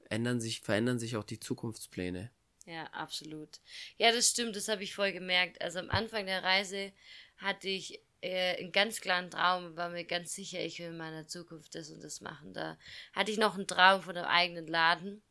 ändern 0.09 0.41
sich, 0.41 0.59
verändern 0.59 0.99
sich 0.99 1.15
auch 1.15 1.23
die 1.23 1.39
Zukunftspläne. 1.39 2.29
Ja, 2.71 2.85
absolut. 2.93 3.59
Ja, 3.97 4.11
das 4.13 4.29
stimmt, 4.29 4.55
das 4.55 4.69
habe 4.69 4.81
ich 4.83 4.95
voll 4.95 5.11
gemerkt. 5.11 5.61
Also 5.61 5.79
am 5.79 5.89
Anfang 5.89 6.25
der 6.25 6.41
Reise 6.41 6.93
hatte 7.37 7.67
ich 7.67 7.99
äh, 8.21 8.55
einen 8.59 8.71
ganz 8.71 9.01
klaren 9.01 9.29
Traum, 9.29 9.75
war 9.75 9.89
mir 9.89 10.05
ganz 10.05 10.33
sicher, 10.33 10.61
ich 10.61 10.79
will 10.79 10.87
in 10.87 10.97
meiner 10.97 11.27
Zukunft 11.27 11.75
das 11.75 11.89
und 11.89 12.01
das 12.01 12.21
machen. 12.21 12.53
Da 12.53 12.77
hatte 13.13 13.29
ich 13.31 13.37
noch 13.37 13.55
einen 13.55 13.67
Traum 13.67 14.01
von 14.03 14.15
einem 14.15 14.25
eigenen 14.27 14.67
Laden. 14.67 15.21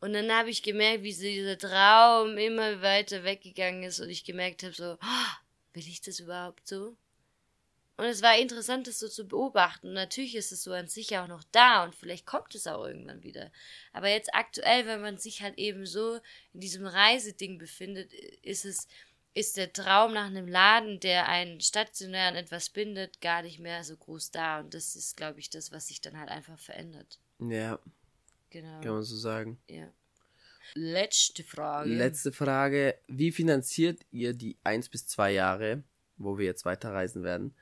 Und 0.00 0.12
dann 0.14 0.30
habe 0.32 0.50
ich 0.50 0.62
gemerkt, 0.62 1.04
wie 1.04 1.14
dieser 1.14 1.58
Traum 1.58 2.36
immer 2.38 2.82
weiter 2.82 3.24
weggegangen 3.24 3.84
ist 3.84 4.00
und 4.00 4.10
ich 4.10 4.24
gemerkt 4.24 4.62
habe, 4.62 4.74
so, 4.74 4.98
"Ah, 5.00 5.38
will 5.72 5.88
ich 5.88 6.02
das 6.02 6.20
überhaupt 6.20 6.68
so? 6.68 6.96
Und 7.96 8.06
es 8.06 8.22
war 8.22 8.36
interessant, 8.36 8.88
das 8.88 8.98
so 8.98 9.08
zu 9.08 9.26
beobachten. 9.26 9.88
Und 9.88 9.94
natürlich 9.94 10.34
ist 10.34 10.50
es 10.50 10.64
so 10.64 10.72
an 10.72 10.88
sich 10.88 11.16
auch 11.16 11.28
noch 11.28 11.44
da 11.52 11.84
und 11.84 11.94
vielleicht 11.94 12.26
kommt 12.26 12.54
es 12.54 12.66
auch 12.66 12.84
irgendwann 12.84 13.22
wieder. 13.22 13.52
Aber 13.92 14.08
jetzt 14.08 14.34
aktuell, 14.34 14.86
wenn 14.86 15.00
man 15.00 15.18
sich 15.18 15.42
halt 15.42 15.58
eben 15.58 15.86
so 15.86 16.18
in 16.52 16.60
diesem 16.60 16.86
Reiseding 16.86 17.56
befindet, 17.58 18.12
ist 18.42 18.64
es, 18.64 18.88
ist 19.32 19.56
der 19.56 19.72
Traum 19.72 20.12
nach 20.12 20.26
einem 20.26 20.48
Laden, 20.48 20.98
der 20.98 21.28
einen 21.28 21.60
stationär 21.60 22.28
an 22.28 22.36
etwas 22.36 22.68
bindet, 22.70 23.20
gar 23.20 23.42
nicht 23.42 23.60
mehr 23.60 23.84
so 23.84 23.96
groß 23.96 24.32
da. 24.32 24.58
Und 24.60 24.74
das 24.74 24.96
ist, 24.96 25.16
glaube 25.16 25.38
ich, 25.38 25.50
das, 25.50 25.70
was 25.70 25.86
sich 25.86 26.00
dann 26.00 26.18
halt 26.18 26.30
einfach 26.30 26.58
verändert. 26.58 27.20
Ja, 27.38 27.78
Genau. 28.50 28.80
kann 28.80 28.92
man 28.94 29.02
so 29.02 29.16
sagen. 29.16 29.58
Ja. 29.68 29.88
Letzte 30.74 31.42
Frage. 31.44 31.90
Letzte 31.90 32.32
Frage. 32.32 32.96
Wie 33.08 33.32
finanziert 33.32 34.00
ihr 34.10 34.32
die 34.32 34.56
eins 34.64 34.88
bis 34.88 35.06
zwei 35.06 35.32
Jahre, 35.32 35.82
wo 36.16 36.38
wir 36.38 36.46
jetzt 36.46 36.64
weiterreisen 36.64 37.22
werden? 37.22 37.54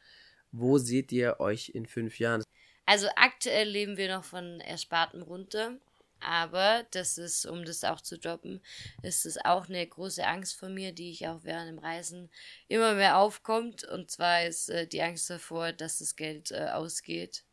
Wo 0.52 0.78
seht 0.78 1.10
ihr 1.12 1.40
euch 1.40 1.70
in 1.70 1.86
fünf 1.86 2.18
Jahren? 2.18 2.42
Also 2.86 3.08
aktuell 3.16 3.68
leben 3.68 3.96
wir 3.96 4.14
noch 4.14 4.24
von 4.24 4.60
Erspartem 4.60 5.22
runter. 5.22 5.78
Aber 6.20 6.86
das 6.92 7.18
ist, 7.18 7.46
um 7.46 7.64
das 7.64 7.82
auch 7.82 8.00
zu 8.00 8.16
droppen, 8.16 8.60
ist 9.02 9.26
es 9.26 9.44
auch 9.44 9.68
eine 9.68 9.84
große 9.84 10.24
Angst 10.24 10.56
von 10.56 10.72
mir, 10.72 10.92
die 10.92 11.10
ich 11.10 11.26
auch 11.26 11.42
während 11.42 11.68
dem 11.68 11.78
Reisen 11.80 12.30
immer 12.68 12.94
mehr 12.94 13.18
aufkommt. 13.18 13.82
Und 13.84 14.10
zwar 14.10 14.44
ist 14.44 14.68
äh, 14.68 14.86
die 14.86 15.02
Angst 15.02 15.28
davor, 15.30 15.72
dass 15.72 15.98
das 15.98 16.14
Geld 16.14 16.52
äh, 16.52 16.68
ausgeht. 16.72 17.44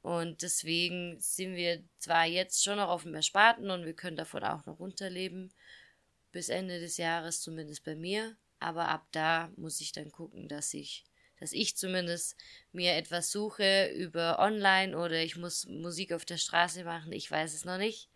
Und 0.00 0.42
deswegen 0.42 1.18
sind 1.18 1.56
wir 1.56 1.82
zwar 1.98 2.26
jetzt 2.26 2.62
schon 2.62 2.76
noch 2.76 2.88
auf 2.88 3.02
dem 3.02 3.14
Ersparten 3.14 3.70
und 3.70 3.84
wir 3.84 3.94
können 3.94 4.16
davon 4.16 4.44
auch 4.44 4.64
noch 4.64 4.78
runterleben. 4.78 5.52
Bis 6.30 6.50
Ende 6.50 6.78
des 6.78 6.98
Jahres, 6.98 7.40
zumindest 7.40 7.84
bei 7.84 7.96
mir. 7.96 8.36
Aber 8.60 8.88
ab 8.88 9.06
da 9.10 9.50
muss 9.56 9.80
ich 9.80 9.90
dann 9.92 10.12
gucken, 10.12 10.46
dass 10.46 10.72
ich 10.74 11.04
dass 11.40 11.52
ich 11.52 11.76
zumindest 11.76 12.36
mir 12.72 12.94
etwas 12.94 13.30
suche 13.30 13.90
über 13.94 14.38
online 14.38 14.96
oder 14.96 15.22
ich 15.22 15.36
muss 15.36 15.66
Musik 15.66 16.12
auf 16.12 16.24
der 16.24 16.38
Straße 16.38 16.84
machen, 16.84 17.12
ich 17.12 17.30
weiß 17.30 17.54
es 17.54 17.64
noch 17.64 17.78
nicht. 17.78 18.08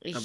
Ich 0.00 0.16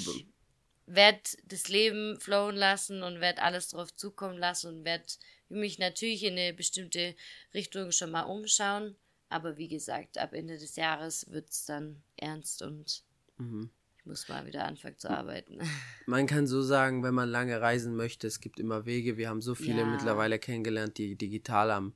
werde 0.86 1.20
das 1.44 1.68
Leben 1.68 2.18
flowen 2.20 2.56
lassen 2.56 3.02
und 3.02 3.20
werde 3.20 3.42
alles 3.42 3.68
drauf 3.68 3.94
zukommen 3.94 4.38
lassen 4.38 4.68
und 4.68 4.84
werde 4.84 5.04
mich 5.48 5.78
natürlich 5.78 6.24
in 6.24 6.38
eine 6.38 6.52
bestimmte 6.52 7.14
Richtung 7.54 7.92
schon 7.92 8.10
mal 8.10 8.22
umschauen. 8.22 8.96
Aber 9.28 9.56
wie 9.58 9.68
gesagt, 9.68 10.18
ab 10.18 10.32
Ende 10.32 10.58
des 10.58 10.76
Jahres 10.76 11.30
wird 11.30 11.50
es 11.50 11.66
dann 11.66 12.02
ernst 12.16 12.62
und 12.62 13.04
Mhm. 13.38 13.70
Muss 14.08 14.28
mal 14.28 14.46
wieder 14.46 14.64
anfangen 14.64 14.98
zu 14.98 15.10
arbeiten. 15.10 15.58
Man 16.06 16.26
kann 16.26 16.46
so 16.46 16.62
sagen, 16.62 17.02
wenn 17.02 17.14
man 17.14 17.28
lange 17.28 17.60
reisen 17.60 17.94
möchte, 17.94 18.26
es 18.26 18.40
gibt 18.40 18.58
immer 18.58 18.86
Wege. 18.86 19.18
Wir 19.18 19.28
haben 19.28 19.42
so 19.42 19.54
viele 19.54 19.82
Ja. 19.82 19.86
mittlerweile 19.86 20.38
kennengelernt, 20.38 20.96
die 20.96 21.16
digital 21.16 21.70
am, 21.70 21.92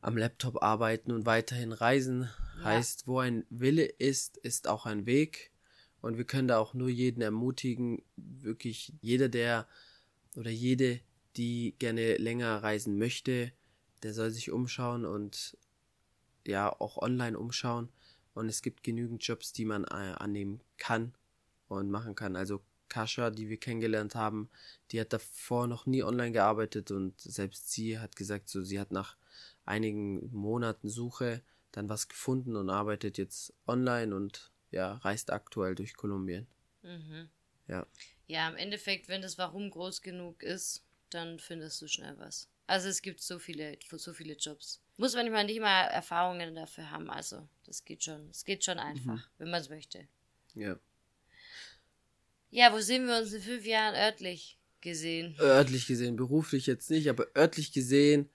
am 0.00 0.16
Laptop 0.16 0.62
arbeiten 0.62 1.12
und 1.12 1.24
weiterhin 1.24 1.72
reisen. 1.72 2.28
Ja. 2.58 2.64
Heißt, 2.64 3.06
wo 3.06 3.20
ein 3.20 3.46
Wille 3.50 3.84
ist, 3.84 4.36
ist 4.38 4.66
auch 4.66 4.84
ein 4.84 5.06
Weg. 5.06 5.52
Und 6.00 6.18
wir 6.18 6.24
können 6.24 6.48
da 6.48 6.58
auch 6.58 6.74
nur 6.74 6.88
jeden 6.88 7.22
ermutigen, 7.22 8.02
wirklich 8.16 8.92
jeder, 9.00 9.28
der 9.28 9.68
oder 10.36 10.50
jede, 10.50 11.00
die 11.36 11.76
gerne 11.78 12.16
länger 12.16 12.62
reisen 12.62 12.98
möchte, 12.98 13.52
der 14.02 14.12
soll 14.12 14.30
sich 14.30 14.50
umschauen 14.50 15.04
und 15.04 15.56
ja 16.46 16.68
auch 16.68 16.96
online 16.98 17.38
umschauen 17.38 17.88
Und 18.38 18.48
es 18.48 18.62
gibt 18.62 18.84
genügend 18.84 19.26
Jobs, 19.26 19.52
die 19.52 19.64
man 19.64 19.82
äh, 19.82 20.14
annehmen 20.16 20.60
kann 20.76 21.12
und 21.66 21.90
machen 21.90 22.14
kann. 22.14 22.36
Also 22.36 22.62
Kascha, 22.88 23.30
die 23.30 23.48
wir 23.48 23.58
kennengelernt 23.58 24.14
haben, 24.14 24.48
die 24.92 25.00
hat 25.00 25.12
davor 25.12 25.66
noch 25.66 25.86
nie 25.86 26.04
online 26.04 26.30
gearbeitet 26.30 26.92
und 26.92 27.20
selbst 27.20 27.72
sie 27.72 27.98
hat 27.98 28.14
gesagt, 28.14 28.48
so 28.48 28.62
sie 28.62 28.78
hat 28.78 28.92
nach 28.92 29.16
einigen 29.64 30.32
Monaten 30.32 30.88
Suche 30.88 31.42
dann 31.72 31.88
was 31.88 32.06
gefunden 32.06 32.54
und 32.54 32.70
arbeitet 32.70 33.18
jetzt 33.18 33.52
online 33.66 34.14
und 34.14 34.52
ja, 34.70 34.94
reist 34.98 35.32
aktuell 35.32 35.74
durch 35.74 35.96
Kolumbien. 35.96 36.46
Mhm. 36.82 37.28
Ja. 37.66 37.88
Ja, 38.28 38.48
im 38.48 38.56
Endeffekt, 38.56 39.08
wenn 39.08 39.20
das 39.20 39.36
Warum 39.36 39.68
groß 39.68 40.00
genug 40.00 40.44
ist, 40.44 40.84
dann 41.10 41.40
findest 41.40 41.82
du 41.82 41.88
schnell 41.88 42.16
was. 42.18 42.48
Also 42.68 42.88
es 42.88 43.02
gibt 43.02 43.20
so 43.20 43.40
viele, 43.40 43.78
so 43.90 44.12
viele 44.12 44.34
Jobs. 44.34 44.80
Muss 44.96 45.14
man 45.14 45.46
nicht 45.46 45.60
mal 45.60 45.86
Erfahrungen 45.86 46.54
dafür 46.54 46.90
haben. 46.90 47.10
Also 47.10 47.48
das 47.68 47.84
geht 47.84 48.02
schon. 48.02 48.28
Es 48.30 48.44
geht 48.44 48.64
schon 48.64 48.78
einfach, 48.78 49.16
Mhm. 49.16 49.22
wenn 49.38 49.50
man 49.50 49.60
es 49.60 49.68
möchte. 49.68 50.08
Ja. 50.54 50.78
Ja, 52.50 52.72
wo 52.72 52.80
sehen 52.80 53.06
wir 53.06 53.18
uns 53.18 53.32
in 53.32 53.42
fünf 53.42 53.64
Jahren 53.66 53.94
örtlich 53.94 54.58
gesehen? 54.80 55.36
Örtlich 55.38 55.86
gesehen, 55.86 56.16
beruflich 56.16 56.66
jetzt 56.66 56.90
nicht, 56.90 57.08
aber 57.08 57.26
örtlich 57.36 57.72
gesehen 57.72 58.28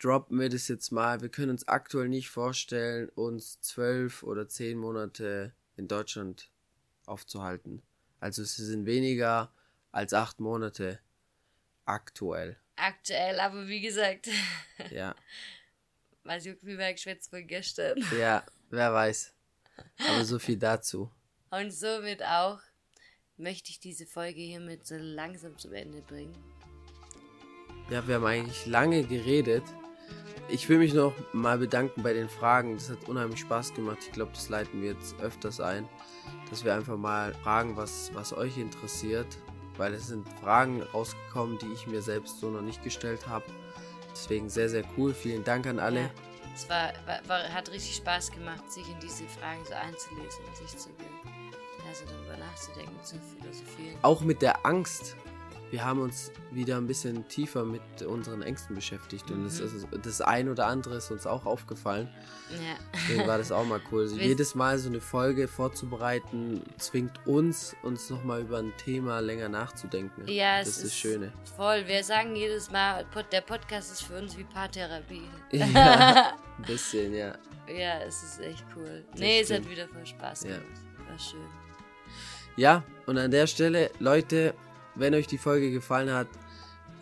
droppen 0.00 0.40
wir 0.40 0.48
das 0.48 0.66
jetzt 0.68 0.90
mal. 0.90 1.20
Wir 1.22 1.28
können 1.28 1.50
uns 1.50 1.68
aktuell 1.68 2.08
nicht 2.08 2.28
vorstellen, 2.30 3.08
uns 3.10 3.60
zwölf 3.60 4.22
oder 4.24 4.48
zehn 4.48 4.76
Monate 4.76 5.54
in 5.76 5.86
Deutschland 5.88 6.50
aufzuhalten. 7.06 7.80
Also 8.18 8.42
es 8.42 8.56
sind 8.56 8.86
weniger 8.86 9.52
als 9.92 10.12
acht 10.12 10.40
Monate 10.40 10.98
aktuell. 11.84 12.56
Aktuell, 12.76 13.38
aber 13.38 13.68
wie 13.68 13.80
gesagt, 13.80 14.28
Ja, 14.90 15.14
was 16.24 16.44
juckt 16.44 16.64
mir 16.64 16.76
mein 16.76 16.94
Geschwätz 16.94 17.28
von 17.28 17.46
gestern. 17.46 18.02
ja, 18.18 18.44
wer 18.74 18.92
weiß. 18.92 19.34
Aber 20.08 20.24
so 20.24 20.38
viel 20.38 20.56
dazu. 20.56 21.10
Und 21.50 21.72
somit 21.72 22.22
auch 22.22 22.60
möchte 23.36 23.70
ich 23.70 23.80
diese 23.80 24.06
Folge 24.06 24.40
hiermit 24.40 24.86
so 24.86 24.96
langsam 24.96 25.58
zum 25.58 25.72
Ende 25.72 26.02
bringen. 26.02 26.36
Ja, 27.90 28.06
wir 28.06 28.16
haben 28.16 28.26
eigentlich 28.26 28.66
lange 28.66 29.04
geredet. 29.04 29.62
Ich 30.48 30.68
will 30.68 30.78
mich 30.78 30.94
noch 30.94 31.14
mal 31.32 31.58
bedanken 31.58 32.02
bei 32.02 32.12
den 32.12 32.28
Fragen. 32.28 32.74
Das 32.74 32.90
hat 32.90 33.08
unheimlich 33.08 33.40
Spaß 33.40 33.74
gemacht. 33.74 33.98
Ich 34.02 34.12
glaube, 34.12 34.32
das 34.32 34.48
leiten 34.48 34.82
wir 34.82 34.92
jetzt 34.92 35.18
öfters 35.20 35.60
ein, 35.60 35.88
dass 36.50 36.64
wir 36.64 36.74
einfach 36.74 36.96
mal 36.96 37.34
fragen, 37.34 37.76
was, 37.76 38.10
was 38.14 38.32
euch 38.32 38.58
interessiert. 38.58 39.26
Weil 39.76 39.94
es 39.94 40.08
sind 40.08 40.28
Fragen 40.40 40.82
rausgekommen, 40.82 41.58
die 41.58 41.72
ich 41.72 41.86
mir 41.86 42.00
selbst 42.00 42.38
so 42.40 42.50
noch 42.50 42.62
nicht 42.62 42.82
gestellt 42.84 43.26
habe. 43.26 43.46
Deswegen 44.12 44.48
sehr, 44.48 44.68
sehr 44.68 44.84
cool. 44.96 45.12
Vielen 45.12 45.42
Dank 45.42 45.66
an 45.66 45.80
alle. 45.80 46.02
Ja, 46.02 46.10
es 46.54 46.68
war, 46.68 46.92
war, 47.06 47.20
war, 47.28 47.52
hat 47.52 47.70
richtig 47.70 47.96
Spaß 47.96 48.30
gemacht, 48.30 48.70
sich 48.70 48.88
in 48.88 48.98
diese 49.00 49.24
Fragen 49.24 49.64
so 49.64 49.74
einzulesen 49.74 50.44
und 50.46 50.56
sich 50.56 50.76
zu 50.78 50.90
also 51.86 52.04
darüber 52.06 52.36
nachzudenken, 52.38 53.04
zu 53.04 53.16
philosophieren. 53.20 53.96
Auch 54.02 54.20
mit 54.22 54.42
der 54.42 54.64
Angst. 54.66 55.16
Wir 55.70 55.84
haben 55.84 56.00
uns 56.00 56.30
wieder 56.52 56.76
ein 56.76 56.86
bisschen 56.86 57.26
tiefer 57.28 57.64
mit 57.64 57.82
unseren 58.02 58.42
Ängsten 58.42 58.76
beschäftigt. 58.76 59.30
Und 59.30 59.44
das, 59.44 59.58
ist, 59.58 59.86
das 60.02 60.20
ein 60.20 60.48
oder 60.48 60.66
andere 60.66 60.96
ist 60.96 61.10
uns 61.10 61.26
auch 61.26 61.46
aufgefallen. 61.46 62.08
Ja. 62.50 62.76
Deswegen 62.94 63.26
war 63.26 63.38
das 63.38 63.50
auch 63.50 63.64
mal 63.64 63.80
cool. 63.90 64.02
Also 64.02 64.16
jedes 64.16 64.54
Mal 64.54 64.78
so 64.78 64.88
eine 64.88 65.00
Folge 65.00 65.48
vorzubereiten, 65.48 66.62
zwingt 66.78 67.26
uns, 67.26 67.74
uns 67.82 68.08
nochmal 68.10 68.42
über 68.42 68.58
ein 68.58 68.72
Thema 68.76 69.18
länger 69.20 69.48
nachzudenken. 69.48 70.28
Ja, 70.28 70.58
das 70.60 70.68
es 70.68 70.76
ist 70.76 70.84
das 70.84 70.96
Schöne. 70.96 71.32
Voll. 71.56 71.84
Wir 71.86 72.04
sagen 72.04 72.36
jedes 72.36 72.70
Mal, 72.70 73.04
der 73.32 73.40
Podcast 73.40 73.90
ist 73.92 74.02
für 74.02 74.18
uns 74.18 74.36
wie 74.38 74.44
Paartherapie. 74.44 75.22
Ja, 75.52 76.34
ein 76.58 76.64
bisschen, 76.66 77.14
ja. 77.14 77.34
Ja, 77.66 77.98
es 78.06 78.22
ist 78.22 78.40
echt 78.40 78.64
cool. 78.76 79.04
Das 79.12 79.20
nee, 79.20 79.40
es 79.40 79.50
hat 79.50 79.56
stimmt. 79.58 79.70
wieder 79.70 79.88
voll 79.88 80.06
Spaß 80.06 80.44
Ja. 80.44 80.50
gemacht. 80.50 80.80
War 81.08 81.18
schön. 81.18 81.40
Ja, 82.56 82.84
und 83.06 83.18
an 83.18 83.30
der 83.30 83.46
Stelle, 83.46 83.90
Leute, 83.98 84.54
wenn 84.94 85.14
euch 85.14 85.26
die 85.26 85.38
Folge 85.38 85.70
gefallen 85.70 86.12
hat, 86.12 86.28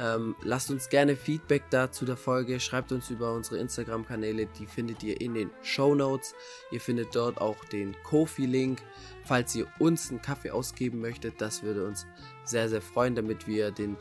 ähm, 0.00 0.34
lasst 0.42 0.70
uns 0.70 0.88
gerne 0.88 1.16
Feedback 1.16 1.64
da 1.70 1.92
zu 1.92 2.04
der 2.04 2.16
Folge. 2.16 2.58
Schreibt 2.60 2.92
uns 2.92 3.10
über 3.10 3.32
unsere 3.32 3.58
Instagram-Kanäle, 3.58 4.46
die 4.58 4.66
findet 4.66 5.02
ihr 5.02 5.20
in 5.20 5.34
den 5.34 5.50
Show 5.62 5.94
Notes. 5.94 6.34
Ihr 6.70 6.80
findet 6.80 7.14
dort 7.14 7.40
auch 7.40 7.64
den 7.66 7.94
Kofi-Link. 8.02 8.82
Falls 9.24 9.54
ihr 9.54 9.66
uns 9.78 10.10
einen 10.10 10.20
Kaffee 10.22 10.50
ausgeben 10.50 11.00
möchtet, 11.00 11.40
das 11.40 11.62
würde 11.62 11.86
uns 11.86 12.06
sehr, 12.44 12.68
sehr 12.68 12.82
freuen, 12.82 13.14
damit 13.14 13.46
wir 13.46 13.70
den 13.70 13.96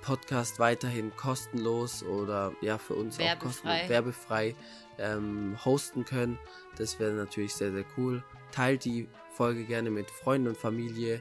Podcast 0.00 0.58
weiterhin 0.58 1.14
kostenlos 1.16 2.02
oder 2.02 2.52
ja 2.62 2.78
für 2.78 2.94
uns 2.94 3.16
auch 3.16 3.20
Werbefrei. 3.20 3.46
kostenlos, 3.46 3.88
werbefrei 3.88 4.54
ähm, 4.98 5.58
hosten 5.64 6.04
können. 6.04 6.38
Das 6.76 6.98
wäre 6.98 7.12
natürlich 7.12 7.54
sehr, 7.54 7.72
sehr 7.72 7.84
cool. 7.98 8.22
Teilt 8.52 8.84
die 8.84 9.08
Folge 9.32 9.64
gerne 9.64 9.90
mit 9.90 10.10
Freunden 10.10 10.48
und 10.48 10.56
Familie, 10.56 11.20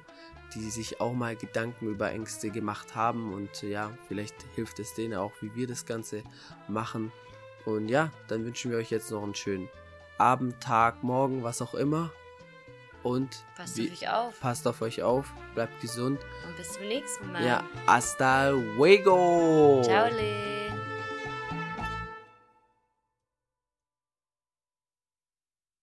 die 0.56 0.70
sich 0.70 1.00
auch 1.02 1.14
mal 1.14 1.36
Gedanken 1.36 1.88
über 1.88 2.12
Ängste 2.12 2.50
gemacht 2.50 2.96
haben 2.96 3.34
und 3.34 3.64
äh, 3.64 3.70
ja, 3.70 3.92
vielleicht 4.08 4.36
hilft 4.56 4.80
es 4.80 4.94
denen 4.94 5.16
auch, 5.18 5.32
wie 5.42 5.54
wir 5.56 5.68
das 5.68 5.86
Ganze 5.86 6.24
machen. 6.68 7.12
Und 7.66 7.90
ja, 7.90 8.12
dann 8.28 8.46
wünschen 8.46 8.72
wir 8.72 8.78
euch 8.78 8.90
jetzt 8.90 9.12
noch 9.12 9.22
einen 9.24 9.36
schönen 9.36 9.70
Abend, 10.18 10.60
Tag, 10.62 11.04
Morgen, 11.04 11.44
was 11.44 11.62
auch 11.62 11.74
immer. 11.76 12.12
Und 13.04 13.46
Passt 13.56 13.78
wie- 13.78 13.88
auf 13.88 13.94
euch 13.94 14.10
auf 14.10 14.40
passt 14.42 14.68
auf 14.68 14.82
euch 14.82 15.02
auf, 15.04 15.32
bleibt 15.56 15.80
gesund. 15.82 16.20
und 16.48 16.58
bis 16.58 16.74
zum 16.74 16.88
nächsten 16.88 17.32
Mal. 17.32 17.46
Ja, 17.46 17.64
hasta 17.88 18.50
luego. 18.50 19.82
Ciao. 19.84 20.10